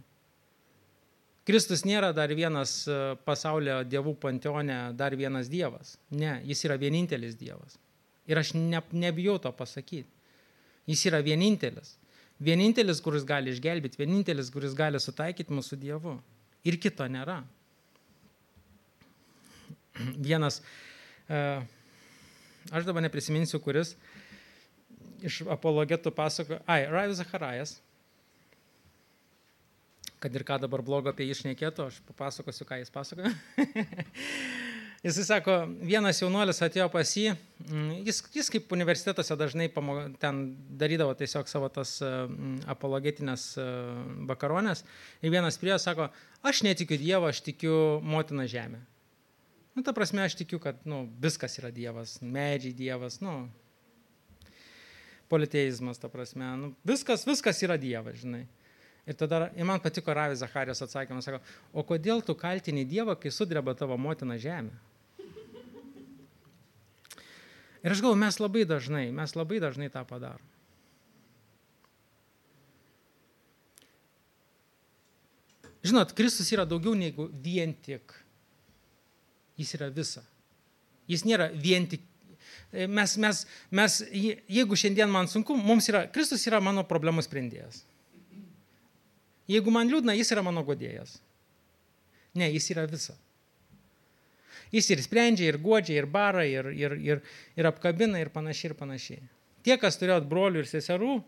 [1.47, 5.97] Kristus nėra dar vienas e, pasaulio dievų panteone, dar vienas Dievas.
[6.12, 7.79] Ne, jis yra vienintelis Dievas.
[8.27, 10.08] Ir aš ne, nebijau to pasakyti.
[10.88, 11.95] Jis yra vienintelis.
[12.43, 16.17] Vienintelis, kuris gali išgelbėti, vienintelis, kuris gali sutaikyti mūsų Dievu.
[16.67, 17.41] Ir kito nėra.
[20.27, 20.60] Vienas,
[21.29, 21.39] e,
[22.71, 23.95] aš dabar neprisiminsiu, kuris
[25.23, 27.77] iš apologetų pasako, ai, Rajus Zacharajas,
[30.23, 33.32] kad ir ką dabar blogo apie jį išnekėtų, aš papasakosiu, ką jis pasakoja.
[35.03, 37.33] Jisai sako, vienas jaunuolis atėjo pas jį,
[37.65, 40.37] mm, jis, jis kaip universitetuose dažnai pamo, ten
[40.79, 43.65] darydavo tiesiog savo tas mm, apologetinės e,
[44.29, 44.85] bakaronės.
[45.19, 46.07] Ir vienas prie jo sako,
[46.47, 48.79] aš netikiu Dievo, aš tikiu motiną žemę.
[49.75, 53.49] Nu, ta prasme, aš tikiu, kad nu, viskas yra Dievas, medžiai Dievas, nu,
[55.27, 58.45] politeizmas, ta prasme, nu, viskas, viskas yra Dievas, žinai.
[59.03, 61.43] Ir tada, ir man patiko Ravi Zacharijos atsakymas, sako,
[61.75, 64.92] o kodėl tu kaltini Dievą, kai sudreba tavo motina žemė?
[67.84, 70.43] Ir aš galvoju, mes labai dažnai, mes labai dažnai tą padarom.
[75.84, 78.13] Žinot, Kristus yra daugiau negu vien tik.
[79.60, 80.24] Jis yra visa.
[81.12, 82.06] Jis nėra vien tik.
[82.72, 87.84] Mes, mes, mes, jeigu šiandien man sunku, mums yra, Kristus yra mano problemų sprendėjas.
[89.52, 91.17] Jeigu man liūdna, jis yra mano godėjas.
[92.34, 93.17] Ne, jis yra visa.
[94.73, 97.21] Jis ir sprendžia, ir godžia, ir bara, ir, ir, ir,
[97.59, 99.21] ir apkabina, ir panašiai, ir panašiai.
[99.63, 101.19] Tie, kas turėjot brolių ir seserų,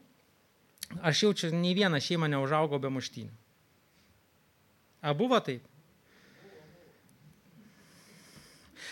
[1.06, 3.32] aš jaučiu, nei vieną šeimą neužaugo be muštynių.
[5.06, 5.62] A buvo taip?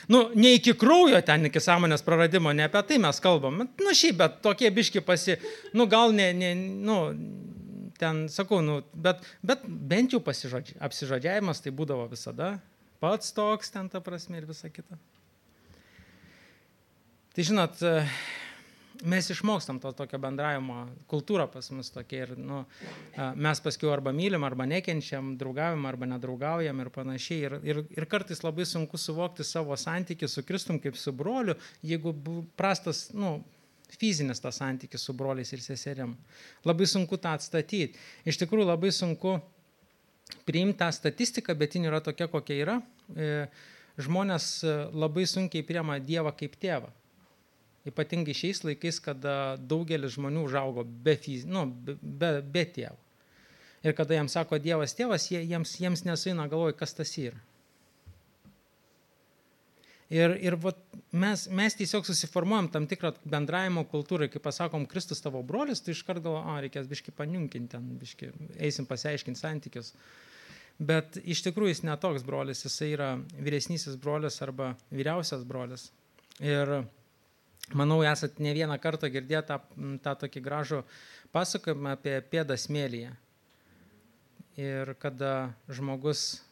[0.07, 3.63] Nu, ne iki kraujo ten, iki sąmonės praradimo, ne apie tai mes kalbam.
[3.79, 5.37] Nu, šiaip, bet tokie biški pasi,
[5.73, 6.97] nu, gal ne, ne nu,
[7.99, 12.57] ten, sakau, nu, bet, bet bent jau apsižodžiavimas tai būdavo visada.
[13.03, 14.95] Pats toks ten ta prasme ir visa kita.
[17.35, 17.81] Tai žinot,
[19.03, 22.61] mes išmokstam to tokio bendravimo, kultūra pas mus tokia ir nu,
[23.35, 27.41] mes paskui arba mylim, arba nekenčiam, draugaujam, arba nedraugaujam ir panašiai.
[27.43, 32.15] Ir, ir, ir kartais labai sunku suvokti savo santykių su Kristum kaip su broliu, jeigu
[32.55, 33.41] prastas, nu,
[33.99, 36.15] fizinis tas santykis su broliais ir seserim.
[36.63, 37.99] Labai sunku tą atstatyti.
[38.23, 39.52] Iš tikrųjų labai sunku priimti
[40.79, 42.81] tą statistiką, bet jin yra tokia, kokia yra.
[43.15, 43.47] E,
[44.01, 46.91] žmonės labai sunkiai priema Dievą kaip tėvą
[47.83, 52.95] Ypatingai šiais laikais, kada daugelis žmonių užaugo be, fiz, nu, be, be, be tėvo.
[53.83, 57.41] Ir kada jiems sako Dievas tėvas, jie, jiems, jiems nesuina galvoj, kas tas yra.
[60.11, 60.79] Ir, ir vat,
[61.15, 66.21] mes, mes tiesiog susiformuojam tam tikrą bendravimo kultūrą, kai pasakom, Kristus tavo brolis, tu iškart
[66.23, 69.93] galvo, a, reikės biški paniunkinti ten, biški, eisim pasiaiškinti santykius.
[70.83, 75.91] Bet iš tikrųjų jis netoks brolis, jis yra vyresnysis brolis arba vyriausias brolis.
[76.43, 76.81] Ir
[77.71, 79.57] Manau, esat ne vieną kartą girdėję tą,
[80.03, 80.81] tą tokį gražų
[81.31, 83.13] pasakojimą apie pėdą smėlyje.
[84.59, 86.43] Ir kada žmogus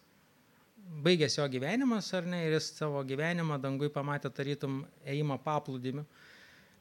[1.01, 6.05] baigėsi jo gyvenimas, ar ne, ir jis savo gyvenimą dangui pamatė tarytum ėjimą paplūdimiu.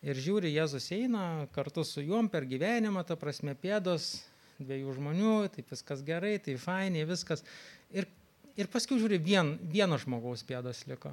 [0.00, 4.22] Ir žiūri, Jėzus eina kartu su juom per gyvenimą, ta prasme pėdos
[4.60, 7.44] dviejų žmonių, taip viskas gerai, tai fainiai, viskas.
[7.92, 8.08] Ir,
[8.56, 11.12] ir paskui žiūri, vien, vieno žmogaus pėdos liko.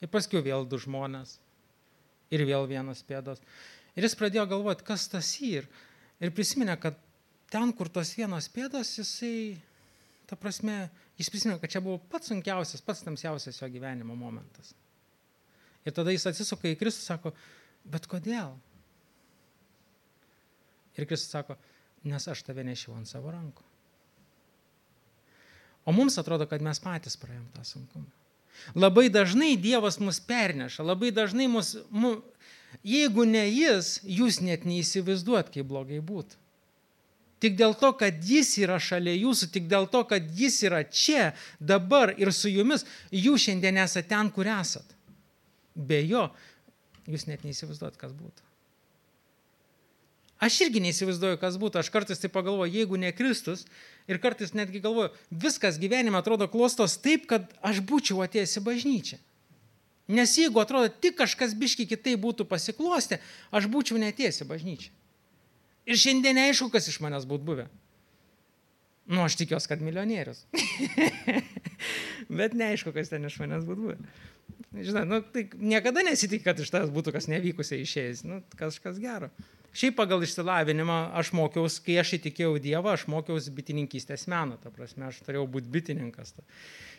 [0.00, 1.38] Ir paskui vėl du žmonės
[2.32, 3.40] ir vėl vienas pėdos.
[3.96, 5.68] Ir jis pradėjo galvoti, kas tas yr.
[6.20, 6.96] Ir prisiminė, kad
[7.52, 9.56] ten, kur tos vienos pėdos, jisai,
[10.28, 10.86] ta prasme,
[11.20, 14.74] jis prisiminė, kad čia buvo pats sunkiausias, pats tamsiausias jo gyvenimo momentas.
[15.86, 17.32] Ir tada jis atsisuka į Kristų ir sako,
[17.86, 18.56] bet kodėl?
[20.96, 21.56] Ir Kristus sako,
[22.08, 23.64] nes aš tave nešiau ant savo rankų.
[25.86, 28.08] O mums atrodo, kad mes patys praėjom tą sunkumą.
[28.74, 32.16] Labai dažnai Dievas mus perneša, labai dažnai mus, mu,
[32.82, 36.40] jeigu ne Jis, jūs net neįsivaizduot, kaip blogai būtų.
[37.42, 41.34] Tik dėl to, kad Jis yra šalia jūsų, tik dėl to, kad Jis yra čia,
[41.60, 44.96] dabar ir su jumis, jūs šiandien esate ten, kur esat.
[45.76, 46.30] Be jo,
[47.04, 48.46] jūs net neįsivaizduot, kas būtų.
[50.36, 51.80] Aš irgi neįsivaizduoju, kas būtų.
[51.80, 53.64] Aš kartais tai pagalvoju, jeigu ne Kristus,
[54.08, 59.20] ir kartais netgi galvoju, viskas gyvenime atrodo klostos taip, kad aš būčiau atėjęs į bažnyčią.
[60.12, 63.18] Nes jeigu atrodo tik kažkas biški kitai būtų pasiklostę,
[63.50, 64.92] aš būčiau netėjęs į bažnyčią.
[65.86, 67.66] Ir šiandien neaišku, kas iš manęs būtų buvę.
[69.06, 70.42] Nu, aš tikiuosi, kad milijonierius.
[72.40, 73.98] Bet neaišku, kas ten iš manęs būtų buvę.
[74.76, 78.24] Žinai, nu, tai niekada nesitik, kad iš tas būtų kas nevykusiai išėjęs.
[78.26, 79.30] Nu, kažkas gero.
[79.76, 85.04] Šiaip pagal išsilavinimą aš mokiausi, kai aš įtikėjau Dievą, aš mokiausi bitininkystės meną, ta prasme,
[85.10, 86.32] aš turėjau būti bitininkas.
[86.32, 86.44] Ta.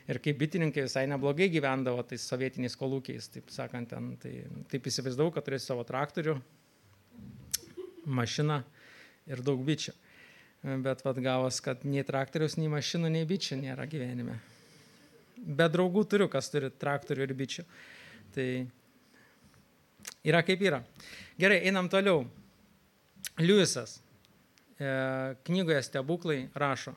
[0.08, 4.36] Ir kaip bitininkai visai neblogai gyvendavo tais sovietiniais kolūkiais, taip sakant, ten, tai
[4.72, 6.38] taip įsivaizdavau, kad turėsiu savo traktorių,
[8.08, 8.62] mašiną
[9.30, 9.94] ir daug bičių.
[10.84, 14.40] Bet vad gavos, kad nei traktoriaus, nei mašinų, nei bičių nėra gyvenime.
[15.38, 17.66] Bet draugų turiu, kas turi traktorių ir bičių.
[18.36, 18.48] Tai
[20.26, 20.82] yra kaip yra.
[21.40, 22.26] Gerai, einam toliau.
[23.38, 24.00] Liujisas
[24.82, 26.96] e, knygoje Stebuklai rašo,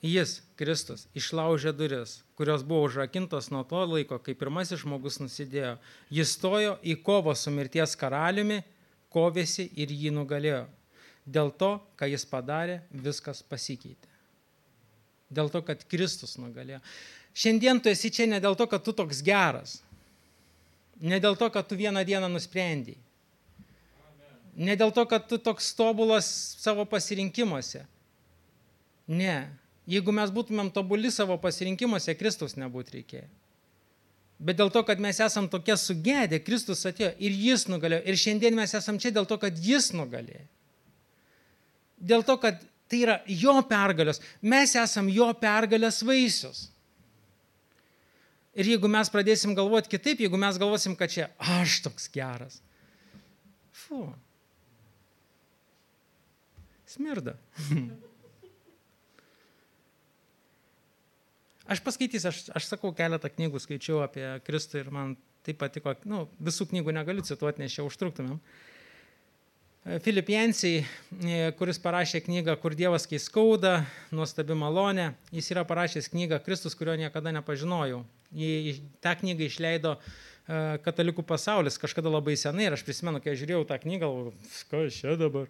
[0.00, 5.74] Jis, Kristus, išlaužė duris, kurios buvo užrakintos nuo to laiko, kai pirmasis žmogus nusidėjo.
[6.08, 8.62] Jis stojo į kovą su mirties karaliumi,
[9.12, 10.64] kovėsi ir jį nugalėjo.
[11.26, 14.08] Dėl to, ką jis padarė, viskas pasikeitė.
[15.30, 16.80] Dėl to, kad Kristus nugalėjo.
[17.36, 19.78] Šiandien tu esi čia ne dėl to, kad tu toks geras.
[21.00, 22.98] Ne dėl to, kad tu vieną dieną nusprendėjai
[24.60, 26.26] Ne dėl to, kad tu toks tobulas
[26.60, 27.84] savo pasirinkimuose.
[29.08, 29.36] Ne.
[29.90, 33.28] Jeigu mes būtumėm tobuli savo pasirinkimuose, Kristus nebūtų reikėję.
[34.40, 38.00] Bet dėl to, kad mes esam tokie sugėdę, Kristus atėjo ir Jis nugalėjo.
[38.08, 40.46] Ir šiandien mes esam čia dėl to, kad Jis nugalėjo.
[42.00, 44.22] Dėl to, kad tai yra Jo pergalės.
[44.40, 46.70] Mes esam Jo pergalės vaisius.
[48.56, 51.28] Ir jeigu mes pradėsim galvoti kitaip, jeigu mes galvosim, kad čia
[51.60, 52.58] aš toks geras.
[53.84, 54.08] Fu,
[56.90, 57.36] Smirda.
[61.70, 65.14] Aš paskaitysiu, aš, aš sakau, keletą knygų skaičiau apie Kristų ir man
[65.46, 68.40] tai patiko, nu, visų knygų negaliu cituoti, nes čia užtruktumėm.
[70.04, 70.82] Filip Jensiai,
[71.56, 73.78] kuris parašė knygą Kur Dievas kai skauda,
[74.12, 75.06] nuostabi malonė.
[75.32, 78.02] Jis yra parašęs knygą Kristus, kurio niekada nepažinojau.
[78.36, 79.94] Jį, tą knygą išleido
[80.84, 84.10] katalikų pasaulis kažkada labai senai ir aš prisimenu, kai žiūrėjau tą knygą,
[84.68, 85.48] kas čia dabar.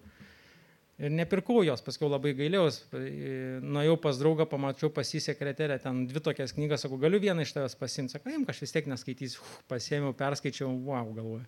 [1.01, 2.83] Ir nepirkau jos, paskui labai gailiaus.
[2.93, 7.55] Nuėjau pas draugą, pamačiau pas jį sekreterę, ten dvi tokias knygas, sakau, galiu vieną iš
[7.57, 8.13] tavęs pasimti.
[8.13, 9.47] Sakau, imk, aš vis tiek neskaitysiu.
[9.71, 11.47] Pasėmiau, perskaičiau, wow, galvoju.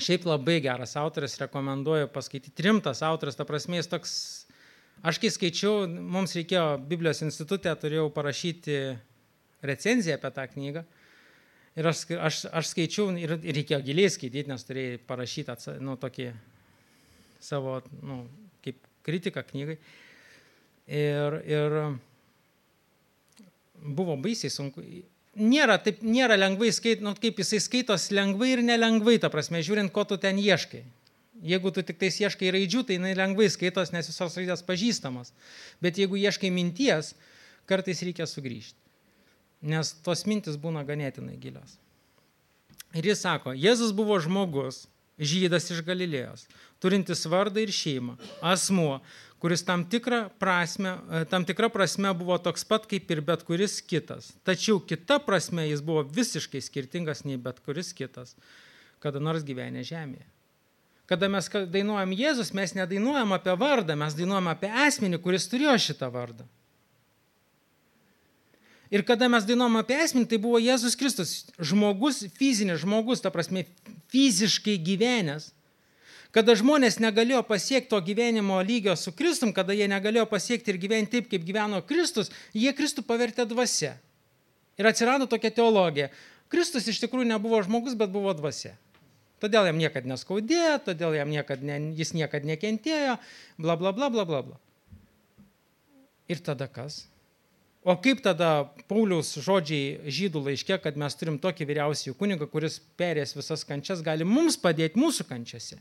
[0.00, 2.64] Šiaip labai geras autoris, rekomenduoju paskaityti.
[2.64, 4.16] Rimtas autoris, ta prasme, jis toks...
[5.04, 8.78] Aš kai skaičiau, mums reikėjo Biblijos institutė, turėjau parašyti
[9.60, 10.86] recenziją apie tą knygą.
[11.76, 16.32] Ir aš, aš, aš skaičiau ir, ir reikėjo giliai skaityti, nes turėjai parašyti nu, tokį
[17.44, 18.24] savo, nu,
[18.64, 19.78] kaip kritiką knygai.
[20.84, 21.76] Ir, ir
[23.84, 24.84] buvo baisiai sunku.
[25.34, 29.92] Nėra, taip, nėra lengvai skaityti, nu, kaip jisai skaitos lengvai ir nelengvai, ta prasme, žiūrint,
[29.94, 30.84] ko tu ten ieškai.
[31.44, 35.34] Jeigu tu tik tais ieškai raidžių, tai jinai lengvai skaitos, nes visos raidės pažįstamos.
[35.82, 37.12] Bet jeigu ieškai minties,
[37.68, 38.78] kartais reikia sugrįžti.
[39.64, 41.78] Nes tos mintis būna ganėtinai gilios.
[42.94, 44.84] Ir jis sako, Jėzus buvo žmogus,
[45.18, 46.46] žydas iš Galilėjos,
[46.84, 48.98] turintis vardą ir šeimą, asmuo,
[49.40, 49.86] kuris tam
[50.40, 54.32] prasme, e, tam tikrą prasme buvo toks pat kaip ir bet kuris kitas.
[54.44, 58.36] Tačiau kita prasme jis buvo visiškai skirtingas nei bet kuris kitas,
[59.00, 60.28] kada nors gyvenė žemėje.
[61.04, 66.08] Kada mes dainuojam Jėzus, mes nedainuojam apie vardą, mes dainuojam apie asmenį, kuris turėjo šitą
[66.12, 66.46] vardą.
[68.94, 73.66] Ir kada mes dainuom apie esminį, tai buvo Jėzus Kristus, žmogus, fizinis žmogus, ta prasme,
[74.12, 75.50] fiziškai gyvenęs.
[76.34, 81.20] Kada žmonės negalėjo pasiekti to gyvenimo lygio su Kristum, kada jie negalėjo pasiekti ir gyventi
[81.20, 83.92] taip, kaip gyveno Kristus, jie Kristų pavertė dvasia.
[84.74, 86.08] Ir atsirado tokia teologija.
[86.50, 88.74] Kristus iš tikrųjų nebuvo žmogus, bet buvo dvasia.
[89.42, 93.18] Todėl jam niekada neskaudėjo, todėl jam niekad ne, jis niekada nekentėjo,
[93.60, 94.60] bla bla bla bla bla bla.
[96.26, 97.04] Ir tada kas?
[97.84, 103.36] O kaip tada Pauliaus žodžiai žydų laiške, kad mes turim tokį vyriausiąjį kunigą, kuris perės
[103.36, 105.76] visas kančias, gali mums padėti mūsų kančiose.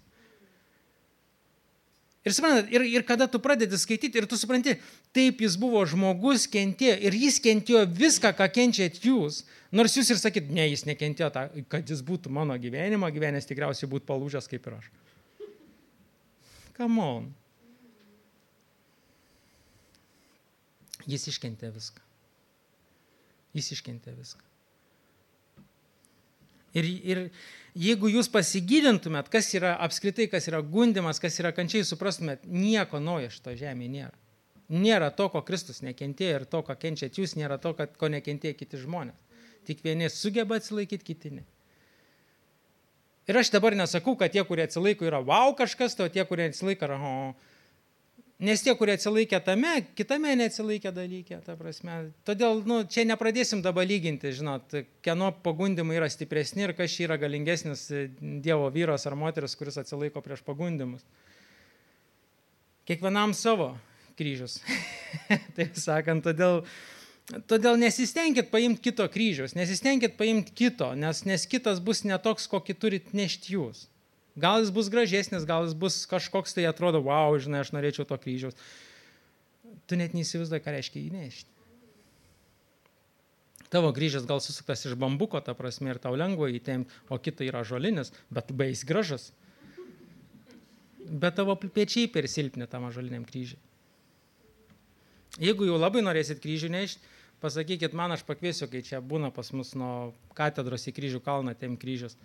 [2.23, 4.77] Ir, suprantat, ir, ir kada tu pradedi skaityti ir tu supranti,
[5.15, 9.41] taip jis buvo žmogus, kentėjo ir jis kentėjo viską, ką kenčiat jūs.
[9.75, 13.91] Nors jūs ir sakyt, ne, jis nekentėjo, tą, kad jis būtų mano gyvenimo, gyvenęs tikriausiai
[13.91, 14.87] būtų palūžęs kaip ir aš.
[16.77, 17.27] Come on.
[21.09, 22.07] Jis iškentė viską.
[23.53, 24.52] Jis iškentė viską.
[26.73, 27.21] Ir, ir
[27.77, 33.29] jeigu jūs pasigilintumėt, kas yra apskritai, kas yra gundimas, kas yra kančiai, suprastumėt, nieko naujo
[33.33, 34.17] šito žemėje nėra.
[34.73, 38.79] Nėra to, ko Kristus nekentėjo ir to, ko kenčiat jūs, nėra to, ko nekentėjo kiti
[38.81, 39.19] žmonės.
[39.67, 41.43] Tik vieni sugeba atsilaikyti, kiti ne.
[43.29, 46.89] Ir aš dabar nesakau, kad tie, kurie atsilaiko, yra wow kažkas, o tie, kurie atsilaiko,
[46.89, 47.52] yra oh,
[48.41, 51.99] Nes tie, kurie atsilaikė tame, kitame neatsilaikė dalykė, ta prasme.
[52.25, 54.73] Todėl, nu, čia nepradėsim dabar lyginti, žinot,
[55.05, 57.85] kieno pagundimai yra stipresni ir kas čia yra galingesnis
[58.19, 61.05] Dievo vyras ar moteris, kuris atsilaiko prieš pagundimus.
[62.89, 63.75] Kiekvienam savo
[64.17, 64.57] kryžius.
[65.57, 66.63] Taip sakant, todėl,
[67.47, 73.13] todėl nesistengit paimti kito kryžiaus, nesistengit paimti kito, nes, nes kitas bus netoks, kokį turit
[73.15, 73.87] nešti jūs.
[74.35, 78.17] Gal jis bus gražesnis, gal jis bus kažkoks tai atrodo, wow, žinai, aš norėčiau to
[78.17, 78.57] kryžiaus.
[79.85, 81.49] Tu net neįsivaizduoji, ką reiškia įnešti.
[83.73, 87.63] Tavo kryžius gal susuktas iš bambuko, ta prasme, ir tau lengva įtemti, o kita yra
[87.65, 89.31] žolinis, bet bais gražas.
[91.03, 93.61] Bet tavo pečiai per silpni tam žoliniam kryžiui.
[95.41, 97.01] Jeigu jau labai norėsit kryžių nešti,
[97.41, 101.77] pasakykit man, aš pakviesiu, kai čia būna pas mus nuo katedros į kryžių kalną tem
[101.77, 102.17] kryžius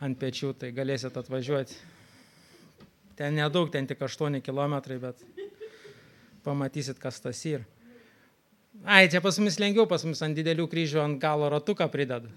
[0.00, 1.76] ant pečių, tai galėsit atvažiuoti.
[3.20, 5.20] Ten nedaug, ten tik 8 km, bet
[6.44, 7.66] pamatysit, kas tas yra.
[8.88, 12.30] Ai, čia pas mus lengviau, pas mus ant didelių kryžių ant galo ratuką prideda.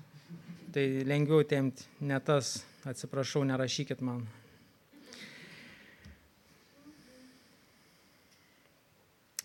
[0.76, 2.58] Tai lengviau temti, ne tas,
[2.90, 4.26] atsiprašau, nerašykit man.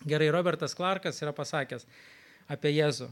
[0.08, 1.84] Gerai, Robertas Clarkas yra pasakęs
[2.50, 3.10] apie Jėzų.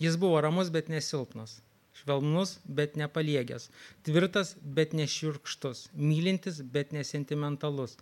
[0.00, 1.58] Jis buvo ramus, bet nesilpnas
[2.00, 3.68] švelnus, bet nepaliegęs,
[4.06, 7.96] tvirtas, bet nešiurkštus, mylintis, bet nesentimentalus,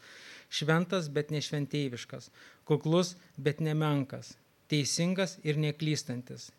[0.50, 2.30] šventas, bet nešventeiviškas,
[2.68, 4.34] kuklus, bet nemenkas,
[4.70, 6.50] teisingas ir neklystantis,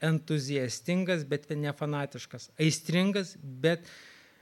[0.00, 3.88] entuziastingas, bet nefanatiškas, aistringas, bet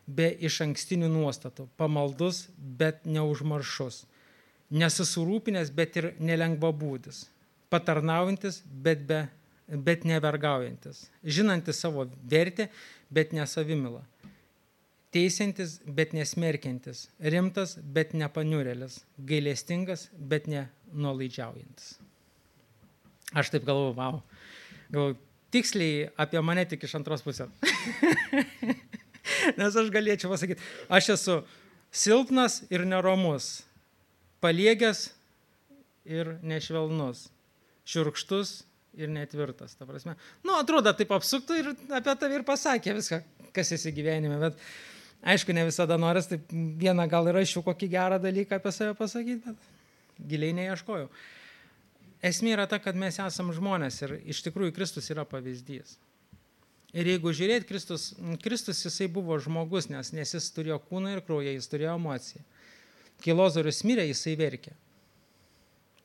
[0.07, 4.05] be iš ankstinių nuostatų, pamaldus, bet neužmaršus,
[4.71, 7.25] nesusirūpinęs, bet ir nelengva būdis,
[7.73, 9.25] patarnaujantis, bet be
[9.69, 12.69] bet nevergaujantis, žinantis savo vertę,
[13.11, 14.03] bet ne savimilą,
[15.15, 21.97] teisiantis, bet nesmerkiantis, rimtas, bet nepaniurėlis, gailestingas, bet nenuolaidžiaujantis.
[23.35, 24.21] Aš taip galvoju, wow.
[24.93, 25.19] Galvoju,
[25.55, 27.51] tiksliai apie mane tik iš antros pusės.
[29.59, 31.41] Nes aš galėčiau pasakyti, aš esu
[31.91, 33.65] silpnas ir neromus,
[34.45, 35.09] paliegęs
[36.07, 37.27] ir nešvelnus,
[37.89, 38.61] širkštus
[38.97, 39.77] ir netvirtas.
[39.79, 40.17] Ta prasme,
[40.47, 43.21] nu, atrodo, taip apsuktų ir apie tave ir pasakė viską,
[43.57, 44.61] kas esi gyvenime, bet
[45.27, 48.97] aišku, ne visada noras, taip vieną gal ir aš jau kokį gerą dalyką apie save
[48.99, 51.11] pasakyti, bet giliai neieškojau.
[52.27, 55.99] Esmė yra ta, kad mes esame žmonės ir iš tikrųjų Kristus yra pavyzdys.
[56.97, 61.53] Ir jeigu žiūrėt, Kristus, Kristus jisai buvo žmogus, nes, nes jis turėjo kūną ir kraują,
[61.53, 62.45] jis turėjo emociją.
[63.21, 64.73] Kai Lozorius mirė, jisai verkė.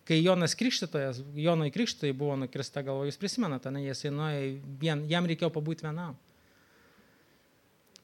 [0.07, 4.47] Kai Jonas Krikštytojas, Jonui Krikštytojai buvo nukirsta galva, jūs prisimenate, ne, jisai nuėjo,
[4.81, 6.17] vien, jam reikėjo pabūti vienam.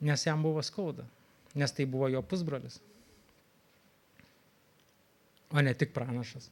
[0.06, 1.08] Nes jam buvo skauda,
[1.58, 2.78] nes tai buvo jo pusbrolis.
[5.50, 6.52] O ne tik pranašas.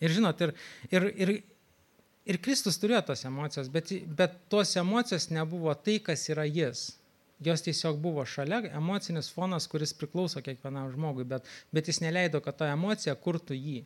[0.00, 0.54] Ir žinot, ir,
[0.94, 1.32] ir, ir,
[2.30, 6.92] ir Kristus turėjo tos emocijos, bet, bet tos emocijos nebuvo tai, kas yra jis.
[7.44, 12.58] Jos tiesiog buvo šalia, emocinis fonas, kuris priklauso kiekvienam žmogui, bet, bet jis neleido, kad
[12.58, 13.82] ta emocija kurtų jį.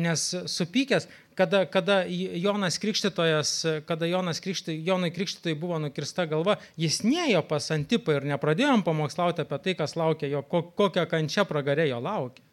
[0.00, 7.00] Nes supykęs, kada, kada Jonas Krikštytojas, kada Jonas Krikšty, Jonui Krikštytojai buvo nukirsta galva, jis
[7.02, 11.98] neėjo pas Antipą ir nepradėjom pamokslauti apie tai, kas laukia jo, kokią kančią pragarė jo
[12.04, 12.46] laukia.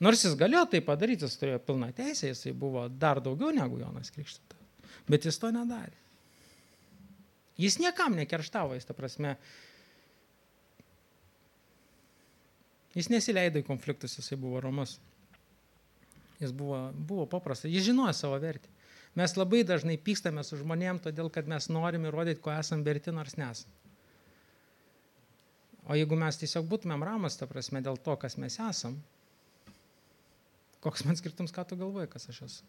[0.00, 4.14] Nors jis galėjo tai padaryti, jis turėjo pilną teisę, jisai buvo dar daugiau negu Jonas
[4.14, 5.02] Krikštytojas.
[5.10, 5.98] Bet jis to nedarė.
[7.60, 9.34] Jis niekam nekerštavo, jis ta prasme.
[12.96, 14.96] Jis nesileido į konfliktus, jisai buvo romus.
[16.40, 18.72] Jis buvo, buvo paprastas, jis žinojo savo vertę.
[19.18, 23.36] Mes labai dažnai pykstame su žmonėm, todėl kad mes norim įrodyti, ko esam verti, nors
[23.38, 23.70] nesam.
[25.90, 29.00] O jeigu mes tiesiog būtumėm ramas, ta prasme, dėl to, kas mes esam,
[30.84, 32.68] koks man skirtums, ką tu galvoji, kas aš esu.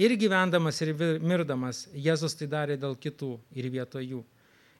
[0.00, 4.22] Ir gyvendamas, ir mirdamas, Jėzus tai darė dėl kitų ir vietoj jų.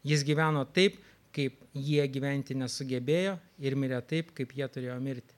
[0.08, 0.96] Jis gyveno taip,
[1.32, 5.36] kaip jie gyventi nesugebėjo ir mirė taip, kaip jie turėjo mirti.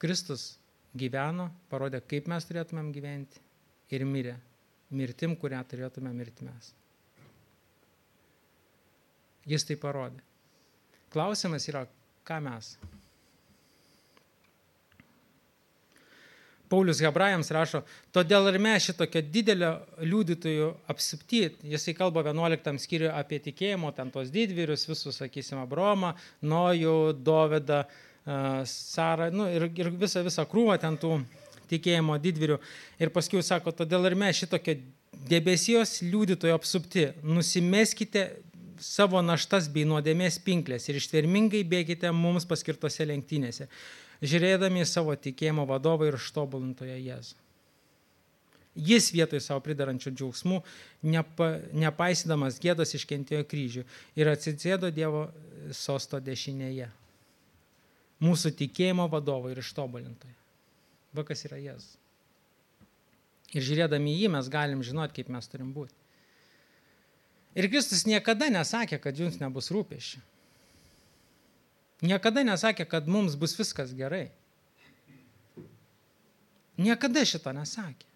[0.00, 0.54] Kristus
[0.96, 3.40] gyveno, parodė, kaip mes turėtumėm gyventi
[3.92, 4.36] ir mirė
[4.90, 6.72] mirtim, kurią turėtume mirti mes.
[9.48, 10.22] Jis tai parodė.
[11.12, 11.86] Klausimas yra,
[12.28, 12.74] ką mes.
[16.68, 17.82] Paulius Hebrajams rašo,
[18.14, 19.70] todėl ir mes šitokio didelio
[20.04, 21.42] liudytojų apsipti,
[21.72, 26.14] jisai kalba 11 skyriui apie tikėjimo, ten tos didvyrius, visus, sakysim, Abromą,
[26.44, 27.82] Nojų, Dovydą,
[28.68, 31.14] Sarą, nu, ir, ir visą, visą krūvą ten tų
[31.70, 32.58] tikėjimo didvyrių.
[33.00, 34.76] Ir paskui sako, todėl ir mes šitokio
[35.28, 38.26] debesijos liudytojų apsupti, nusimeskite
[38.84, 43.66] savo naštas bei nuodėmės pinklės ir ištvermingai bėgite mums paskirtose lenktynėse
[44.22, 47.36] žiūrėdami į savo tikėjimo vadovą ir ištobulintoje Jėzų.
[48.78, 50.60] Jis vietoj savo pridarančių džiaugsmų,
[51.10, 53.82] nepa, nepaisydamas gėdos iškentėjo kryžių
[54.18, 55.26] ir atsisėdo Dievo
[55.74, 56.86] sosto dešinėje.
[58.22, 60.34] Mūsų tikėjimo vadovo ir ištobulintoje.
[61.14, 61.96] Va kas yra Jėzus.
[63.56, 65.94] Ir žiūrėdami į jį mes galim žinoti, kaip mes turim būti.
[67.58, 70.20] Ir Kristus niekada nesakė, kad jums nebus rūpešių.
[72.04, 74.28] Niekada nesakė, kad mums bus viskas gerai.
[76.78, 78.06] Niekada šito nesakė.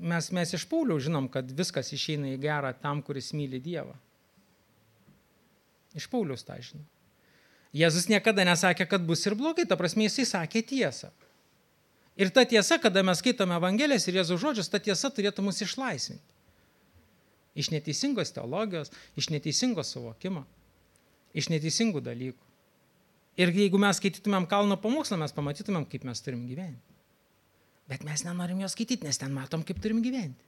[0.00, 3.92] Mes, mes iš Paulių žinom, kad viskas išeina į gerą tam, kuris myli Dievą.
[5.92, 6.86] Iš Paulius tą žinom.
[7.76, 11.12] Jėzus niekada nesakė, kad bus ir blogai, ta prasme jisai sakė tiesą.
[12.18, 16.39] Ir ta tiesa, kada mes skaitome Evangelijas ir Jėzus žodžius, ta tiesa turėtų mus išlaisvinti.
[17.58, 20.44] Iš neteisingos teologijos, iš neteisingo suvokimo,
[21.34, 22.46] iš neteisingų dalykų.
[23.40, 26.96] Ir jeigu mes skaitytumėm kalno pamokslą, mes pamatytumėm, kaip mes turim gyventi.
[27.90, 30.46] Bet mes nenorim jo skaityti, nes ten matom, kaip turim gyventi.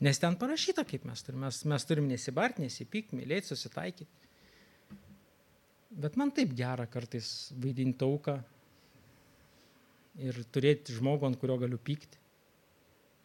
[0.00, 1.42] Nes ten parašyta, kaip mes turim.
[1.44, 4.08] Mes, mes turim nesibart, nesipykti, mylėti, susitaikyti.
[6.00, 8.38] Bet man taip gera kartais vaidinti auką
[10.22, 12.19] ir turėti žmogų, ant kurio galiu pykti.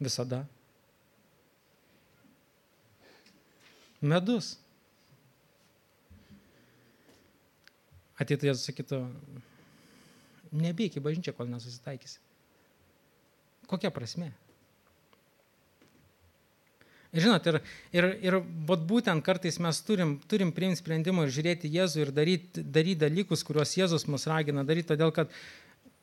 [0.00, 0.44] Visada.
[4.00, 4.56] Medus.
[8.20, 9.02] Ateitų Jėzus sakytų,
[10.56, 12.20] nebėk į bažnyčią, kol nesusitaikysi.
[13.68, 14.30] Kokia prasme?
[17.16, 17.58] Žinot, ir,
[17.96, 18.36] ir, ir
[18.66, 23.72] būtent kartais mes turim, turim priimti sprendimą ir žiūrėti Jėzų ir daryti, daryti dalykus, kuriuos
[23.78, 25.32] Jėzus mus ragina daryti, todėl kad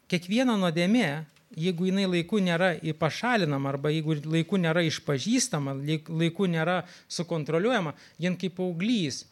[0.10, 1.26] kiekviena nuodėmė,
[1.60, 5.76] jeigu jinai laiku nėra pašalinama arba jeigu laiku nėra išpažįstama,
[6.10, 6.82] laiku nėra
[7.12, 9.24] sukontroliuojama, jin kaip auglys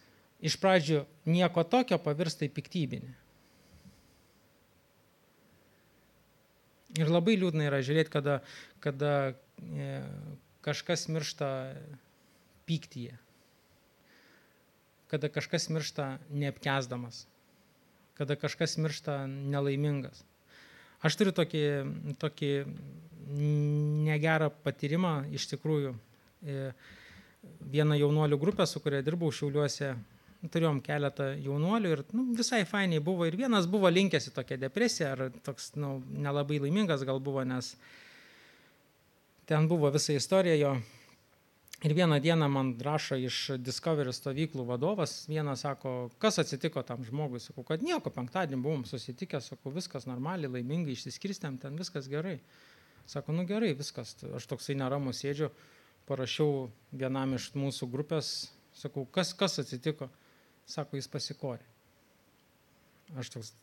[0.42, 3.12] iš pradžių nieko tokio pavirsta į piktybinį.
[7.00, 8.42] Ir labai liūdna yra žiūrėti, kada,
[8.84, 10.02] kada e,
[10.66, 11.48] kažkas miršta
[12.68, 13.16] pyktyje,
[15.12, 17.24] kada kažkas miršta neapkesdamas,
[18.20, 20.26] kada kažkas miršta nelaimingas.
[21.02, 21.64] Aš turiu tokį,
[22.22, 22.52] tokį
[24.08, 25.94] negerą patyrimą iš tikrųjų.
[26.46, 26.72] E,
[27.74, 29.96] vieną jaunuolių grupę, su kuria dirbau šiauliuose,
[30.54, 33.26] turėjom keletą jaunuolių ir nu, visai fainiai buvo.
[33.30, 37.76] Ir vienas buvo linkęs į tokią depresiją, ar toks nu, nelabai laimingas gal buvo, nes
[39.50, 40.76] ten buvo visa istorija jo.
[41.82, 47.42] Ir vieną dieną man rašo iš Discovery stovyklų vadovas, vienas sako, kas atsitiko tam žmogui,
[47.42, 52.36] sakau, kad nieko, penktadienį buvom susitikę, sakau, viskas normaliai, laimingai išsiskirstėm, ten viskas gerai.
[53.10, 55.50] Sako, nu gerai, viskas, aš toksai neramus sėdžiu,
[56.06, 60.12] parašiau vienam iš mūsų grupės, sakau, kas, kas atsitiko,
[60.70, 61.66] sako, jis pasikorė.
[63.18, 63.54] Aš toks,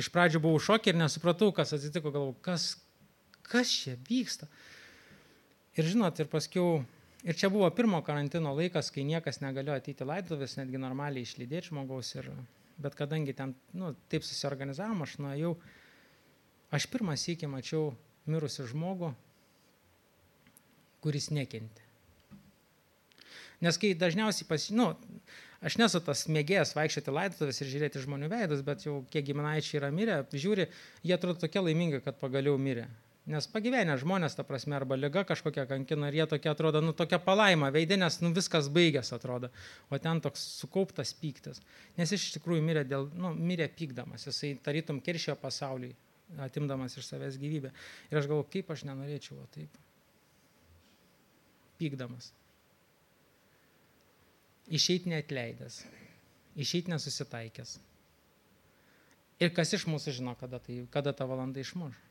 [0.00, 2.70] iš pradžių buvau šokė ir nesupratau, kas atsitiko, galvoju, kas,
[3.44, 4.48] kas čia vyksta.
[5.76, 6.80] Ir žinot, ir paskiau,
[7.26, 12.12] ir čia buvo pirmo karantino laikas, kai niekas negalėjo ateiti laidotuvės, netgi normaliai išlydėti žmogaus.
[12.20, 12.30] Ir,
[12.82, 15.56] bet kadangi ten, nu, taip susiorganizavom, aš nuėjau,
[16.76, 17.90] aš pirmą sėkį mačiau
[18.30, 19.10] mirusi žmogų,
[21.02, 21.82] kuris nekentė.
[23.64, 24.90] Nes kai dažniausiai pas, nu,
[25.64, 29.90] aš nesu tas mėgėjas vaikščioti laidotuvės ir žiūrėti žmonių veidus, bet jau kiek giminaičiai yra
[29.94, 30.68] mirę, žiūri,
[31.02, 32.86] jie atrodo tokie laimingi, kad pagaliau mirė.
[33.26, 37.18] Nes pagyvenę žmonės, ta prasme, arba lyga kažkokia kankina ir jie tokia atrodo, nu tokia
[37.18, 39.50] palaima veidė, nes nu, viskas baigęs atrodo.
[39.90, 41.58] O ten toks sukauptas pyktis.
[41.98, 45.90] Nes jis iš tikrųjų mirė, dėl, nu, mirė pykdamas, jisai tarytum kiršėjo pasaulį,
[46.46, 47.74] atimdamas iš savęs gyvybę.
[48.12, 49.82] Ir aš galvoju, kaip aš nenorėčiau taip.
[51.82, 52.30] Pykdamas.
[54.70, 55.82] Išeit neatleidęs.
[56.62, 57.76] Išeit nesusitaikęs.
[59.42, 62.05] Ir kas iš mūsų žino, kada, tai, kada ta valanda išmuš.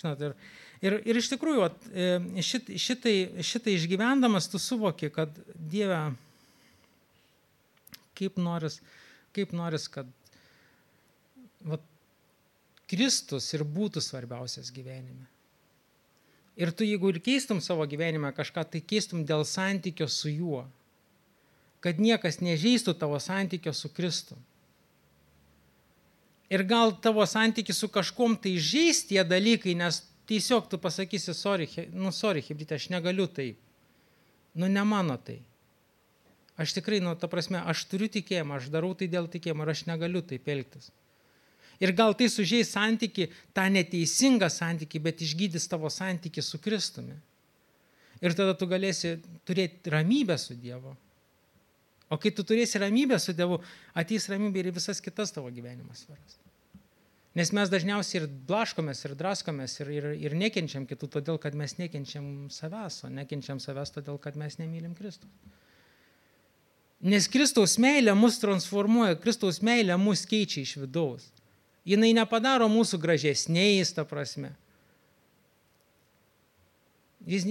[0.00, 0.34] Žinot, ir,
[0.80, 5.98] ir, ir iš tikrųjų, e, šit, šitai, šitai išgyvendamas tu suvoki, kad Dieve,
[8.16, 8.80] kaip noris,
[9.36, 10.08] kaip noris kad
[11.68, 11.84] vat,
[12.90, 15.28] Kristus ir būtų svarbiausias gyvenime.
[16.58, 20.64] Ir tu jeigu ir keistum savo gyvenime kažką, tai keistum dėl santykio su juo.
[21.80, 24.40] Kad niekas nežeistų tavo santykio su Kristum.
[26.50, 31.68] Ir gal tavo santyki su kažkom tai žais tie dalykai, nes tiesiog tu pasakysi, sorry,
[31.94, 33.58] nu, sorry, hebrytė, aš negaliu taip.
[34.54, 35.38] Nu, ne mano tai.
[36.60, 39.84] Aš tikrai, nu, ta prasme, aš turiu tikėjimą, aš darau tai dėl tikėjimo ir aš
[39.88, 40.90] negaliu taip elgtis.
[41.80, 47.16] Ir gal tai sužeis santyki, tą neteisingą santyki, bet išgydys tavo santyki su Kristumi.
[48.20, 49.14] Ir tada tu galėsi
[49.48, 50.92] turėti ramybę su Dievu.
[52.10, 53.60] O kai tu turėsi ramybę su Dievu,
[53.94, 56.40] ateis ramybė ir visas kitas tavo gyvenimo sferas.
[57.38, 61.76] Nes mes dažniausiai ir blaškomės, ir draskomės, ir, ir, ir nekenčiam kitų, todėl kad mes
[61.78, 65.30] nekenčiam savęs, o nekenčiam savęs todėl, kad mes nemylim Kristus.
[67.00, 71.30] Nes Kristaus meilė mus transformuoja, Kristaus meilė mus keičia iš vidaus.
[71.86, 74.50] Jis nepadaro mūsų gražesniais, ta prasme.
[77.30, 77.46] Jis,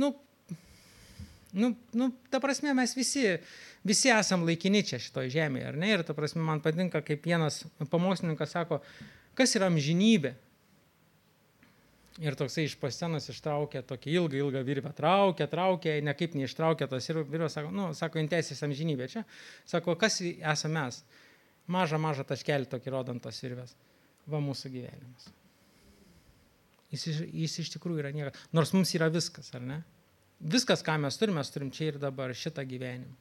[0.00, 0.14] nu,
[1.54, 3.24] nu, Nu, ta prasme, mes visi,
[3.86, 5.92] visi esam laikini čia šitoje žemėje, ar ne?
[5.94, 8.80] Ir ta prasme, man patinka, kaip vienas pamokslininkas sako,
[9.38, 10.34] kas yra amžinybė.
[12.22, 17.56] Ir toksai iš pascenos ištraukė tokį ilgą, ilgą virvę, traukė, traukė, nekaip neištraukė tos virvės,
[17.56, 19.24] sako, nu, sako, intesės amžinybė čia.
[19.66, 21.00] Sako, kas esame mes?
[21.74, 23.74] Mažą, mažą taškelį tokį rodant tos virvės.
[24.30, 25.26] Va mūsų gyvenimas.
[26.94, 28.46] Jis, jis iš tikrųjų yra niekas.
[28.54, 29.80] Nors mums yra viskas, ar ne?
[30.40, 33.14] Viskas, ką mes turime, mes turim čia ir dabar šitą gyvenimą.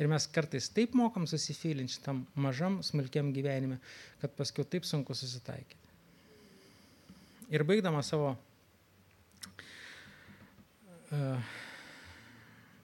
[0.00, 3.78] Ir mes kartais taip mokam susifylinti šitam mažam, smulkiam gyvenime,
[4.22, 5.78] kad paskui taip sunku susitaikyti.
[7.54, 8.32] Ir baigdama savo
[11.12, 11.52] uh,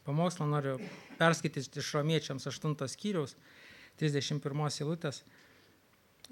[0.06, 0.76] pamokslą noriu
[1.18, 3.34] perskaityti iš romiečiams 8 skyriaus
[3.98, 5.24] 31 eilutės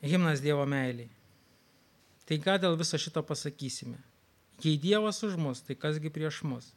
[0.02, 1.11] himnas Dievo meiliai.
[2.28, 3.98] Tai ką dėl viso šito pasakysime?
[4.62, 6.72] Jei Dievas už mus, tai kasgi prieš mus?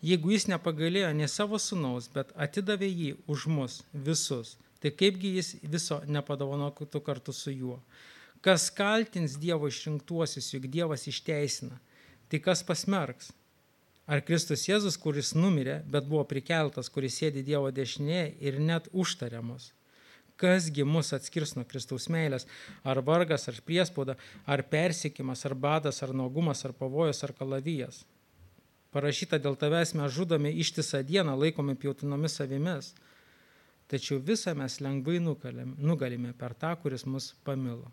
[0.00, 5.56] Jeigu jis nepagailėjo ne savo sunaus, bet atidavė jį už mus visus, tai kaipgi jis
[5.62, 7.80] viso nepadovanotų kartu su juo?
[8.40, 11.80] Kas kaltins Dievo išrinktuosius, juk Dievas išteisina.
[12.28, 13.32] tai kas pasmerks?
[14.06, 19.72] Ar Kristus Jėzus, kuris numirė, bet buvo prikeltas, kuris sėdi Dievo dešinėje ir net užtariamus?
[20.38, 22.46] Kasgi mus atskirs nuo Kristaus meilės?
[22.86, 24.14] Ar vargas, ar priespauda,
[24.46, 28.04] ar persikimas, ar badas, ar nuogumas, ar pavojus, ar kalavijas?
[28.94, 32.94] Parašyta dėl tavęs mes žudome ištisą dieną, laikomi pjautinomis savimis.
[33.88, 37.88] Tačiau visą mes lengvai nugalime per tą, kuris mus pamilo.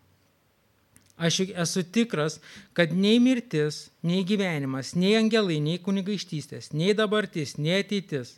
[1.16, 2.40] Aš esu tikras,
[2.76, 8.34] kad nei mirtis, nei gyvenimas, nei angelai, nei kunigaištystės, nei dabartis, nei ateitis,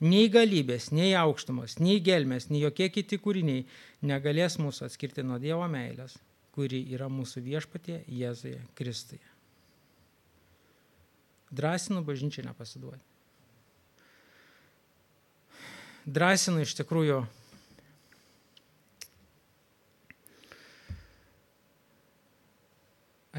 [0.00, 3.66] nei galybės, nei aukštumos, nei gelmės, nei jokie kiti kūriniai
[4.06, 6.16] negalės mūsų atskirti nuo Dievo meilės,
[6.56, 9.24] kuri yra mūsų viešpatie Jėzuje Kristuje.
[11.50, 13.02] Drąsinu bažnyčią nepasiduoti.
[16.06, 17.24] Drąsinu iš tikrųjų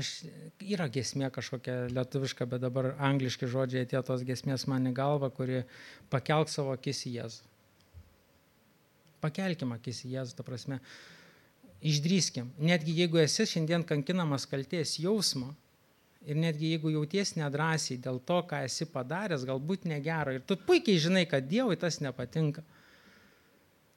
[0.01, 0.09] aš
[0.65, 5.63] yra gesmė kažkokia lietuviška, bet dabar angliški žodžiai atėjo tos gesmės man į galvą, kuri
[6.13, 7.49] pakelk savo akis į Jėzų.
[9.21, 10.81] Pakelkim akis į Jėzų, ta prasme,
[11.81, 12.51] išdryskim.
[12.61, 15.53] Netgi jeigu esi šiandien kankinamas kalties jausmo
[16.25, 21.01] ir netgi jeigu jauties nedrasiai dėl to, ką esi padaręs, galbūt negero ir tu puikiai
[21.01, 22.65] žinai, kad Dievui tas nepatinka,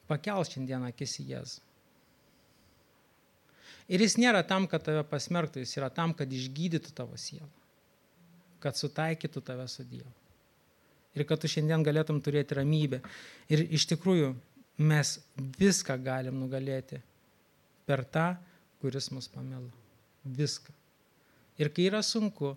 [0.08, 1.63] pakel šiandien akis į Jėzų.
[3.92, 7.50] Ir jis nėra tam, kad tave pasmerktų, jis yra tam, kad išgydytų tavo sielą,
[8.64, 10.10] kad sutaikytų tave su Dievu.
[11.14, 12.98] Ir kad tu šiandien galėtum turėti ramybę.
[13.52, 14.32] Ir iš tikrųjų
[14.82, 15.18] mes
[15.60, 16.98] viską galim nugalėti
[17.86, 18.32] per tą,
[18.82, 19.70] kuris mus pamilo.
[20.24, 20.72] Viską.
[21.60, 22.56] Ir kai yra sunku,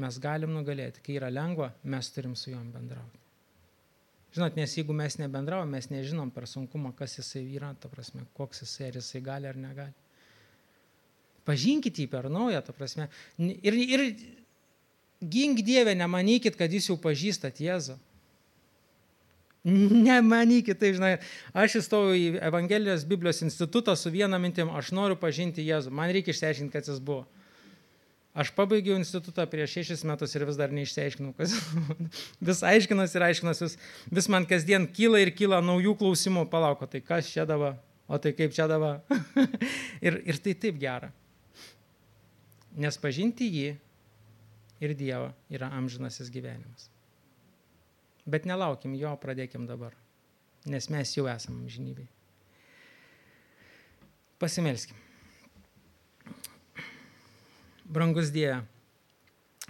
[0.00, 1.02] mes galim nugalėti.
[1.04, 3.18] Kai yra lengva, mes turim su juom bendrauti.
[4.30, 8.62] Žinot, nes jeigu mes nebendraujam, mes nežinom per sunkumą, kas jisai yra, ta prasme, koks
[8.62, 9.92] jisai, ar jisai gali ar negali.
[11.48, 13.08] Pažinkit jį per naują, ta prasme.
[13.38, 14.04] Ir, ir
[15.20, 17.96] gink Dievę, nemanykit, kad jūs jau pažįstat Jėzų.
[19.64, 21.10] Nemanykit, tai žinai,
[21.52, 26.32] aš įstojau į Evangelijos Biblijos institutą su viena mintim, aš noriu pažinti Jėzų, man reikia
[26.32, 27.26] išsiaiškinti, kas jis buvo.
[28.30, 31.56] Aš pabaigiau institutą prieš šešis metus ir vis dar neišsiaiškinau, kas
[32.48, 33.76] vis aiškinas ir aiškinas, vis,
[34.06, 37.76] vis man kasdien kyla ir kyla naujų klausimų, palauko, tai kas čia dabar,
[38.08, 39.02] o tai kaip čia dabar.
[40.06, 41.10] ir, ir tai taip gera.
[42.78, 43.70] Nes pažinti jį
[44.80, 46.88] ir Dievą yra amžinasis gyvenimas.
[48.30, 49.94] Bet nelaukim jo, pradėkim dabar,
[50.68, 52.08] nes mes jau esame amžinybėje.
[54.40, 54.96] Pasimelskim.
[57.90, 58.60] Brangus Dieve,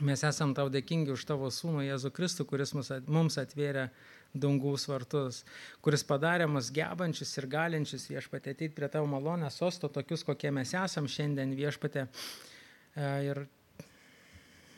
[0.04, 3.88] mes esam tau dėkingi už tavo sūnų Jėzų Kristų, kuris mums atvėrė
[4.30, 5.40] dangaus vartus,
[5.82, 10.76] kuris padarė mus gebančius ir galinčius viešpatė ateiti prie tavo malonės sosto, tokius, kokie mes
[10.76, 12.06] esam šiandien viešpatė.
[12.06, 12.49] E,
[12.96, 13.44] ir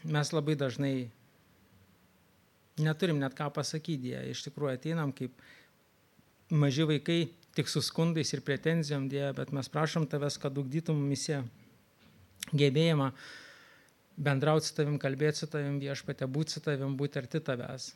[0.04, 1.10] mes labai dažnai
[2.82, 5.32] neturim net ką pasakyti, jie iš tikrųjų ateinam kaip
[6.50, 11.42] maži vaikai, tik su skundais ir pretenzijom dėja, bet mes prašom tavęs, kad ugdytum misiją
[12.52, 13.12] gebėjimą
[14.16, 17.92] bendrauti su tavim, kalbėti su tavim viešpatė, būti su tavim, būti arti tavęs.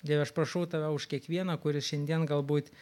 [0.00, 2.78] Dieve, aš prašau tave už kiekvieną, kuris šiandien galbūt uh,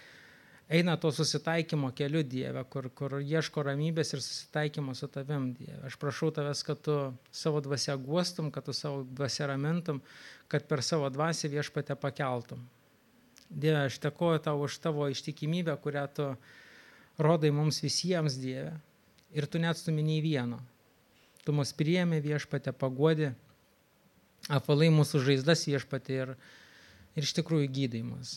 [0.68, 5.80] eina to susitaikymo keliu Dieve, kur, kur ieško ramybės ir susitaikymo su tavim Dieve.
[5.88, 6.96] Aš prašau tavęs, kad tu
[7.32, 10.02] savo dvasia guostum, kad tu savo dvasia ramintum,
[10.48, 12.66] kad per savo dvasę viešpatę pakeltum.
[13.48, 16.28] Dieve, aš dėkoju tau už tavo ištikimybę, kurią tu
[17.18, 18.74] rodai mums visiems Dieve.
[19.32, 20.60] Ir tu neatstumi nei vieno.
[21.44, 23.32] Tu mus priėmė viešpatę, pagodė,
[24.52, 26.34] apvalai mūsų žaizdas viešpatė ir,
[27.16, 28.36] ir iš tikrųjų gydaimas.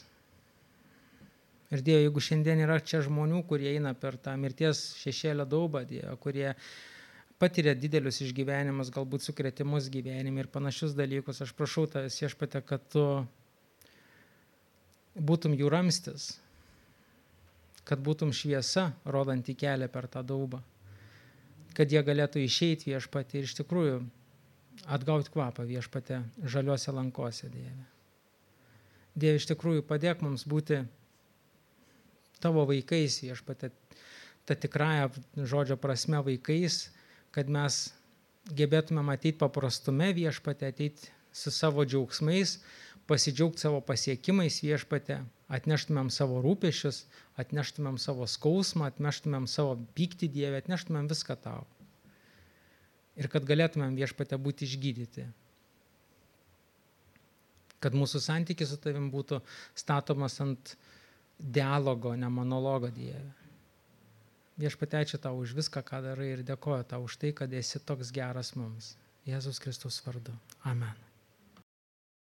[1.72, 6.18] Ir Dieve, jeigu šiandien yra čia žmonių, kurie eina per tą mirties šešėlio daubą, Dieve,
[6.20, 6.50] kurie
[7.40, 13.06] patiria didelius išgyvenimus, galbūt sukretimus gyvenime ir panašius dalykus, aš prašau tavęs viešpate, kad tu
[15.16, 16.28] būtum jų ramstis,
[17.88, 20.62] kad būtum šviesa, rodant į kelią per tą daubą,
[21.74, 24.02] kad jie galėtų išeiti viešpatį ir iš tikrųjų
[24.92, 27.88] atgauti kvapą viešpatę žaliuose lankose, Dieve.
[29.16, 30.84] Dieve, iš tikrųjų padėk mums būti
[32.42, 33.72] tavo vaikais, viešpatė,
[34.46, 35.10] ta tikrąją
[35.48, 36.88] žodžio prasme vaikais,
[37.36, 37.84] kad mes
[38.50, 42.58] gebėtume matyti paprastume viešpatė, ateiti su savo džiaugsmais,
[43.10, 45.22] pasidžiaugti savo pasiekimais viešpatė,
[45.52, 47.06] atneštumėm savo rūpešius,
[47.42, 51.66] atneštumėm savo skausmą, atneštumėm savo pyktį Dievę, atneštumėm viską tau.
[53.20, 55.28] Ir kad galėtumėm viešpatę būti išgydyti.
[57.82, 59.42] Kad mūsų santykis su tavim būtų
[59.76, 60.76] statomas ant
[61.42, 63.34] dialogo, ne monologo Dieve.
[64.62, 68.54] Viešpatečia tau už viską, ką darai ir dėkoju tau už tai, kad esi toks geras
[68.56, 68.96] mums.
[69.26, 70.36] Jėzus Kristus vardu.
[70.66, 71.11] Amen.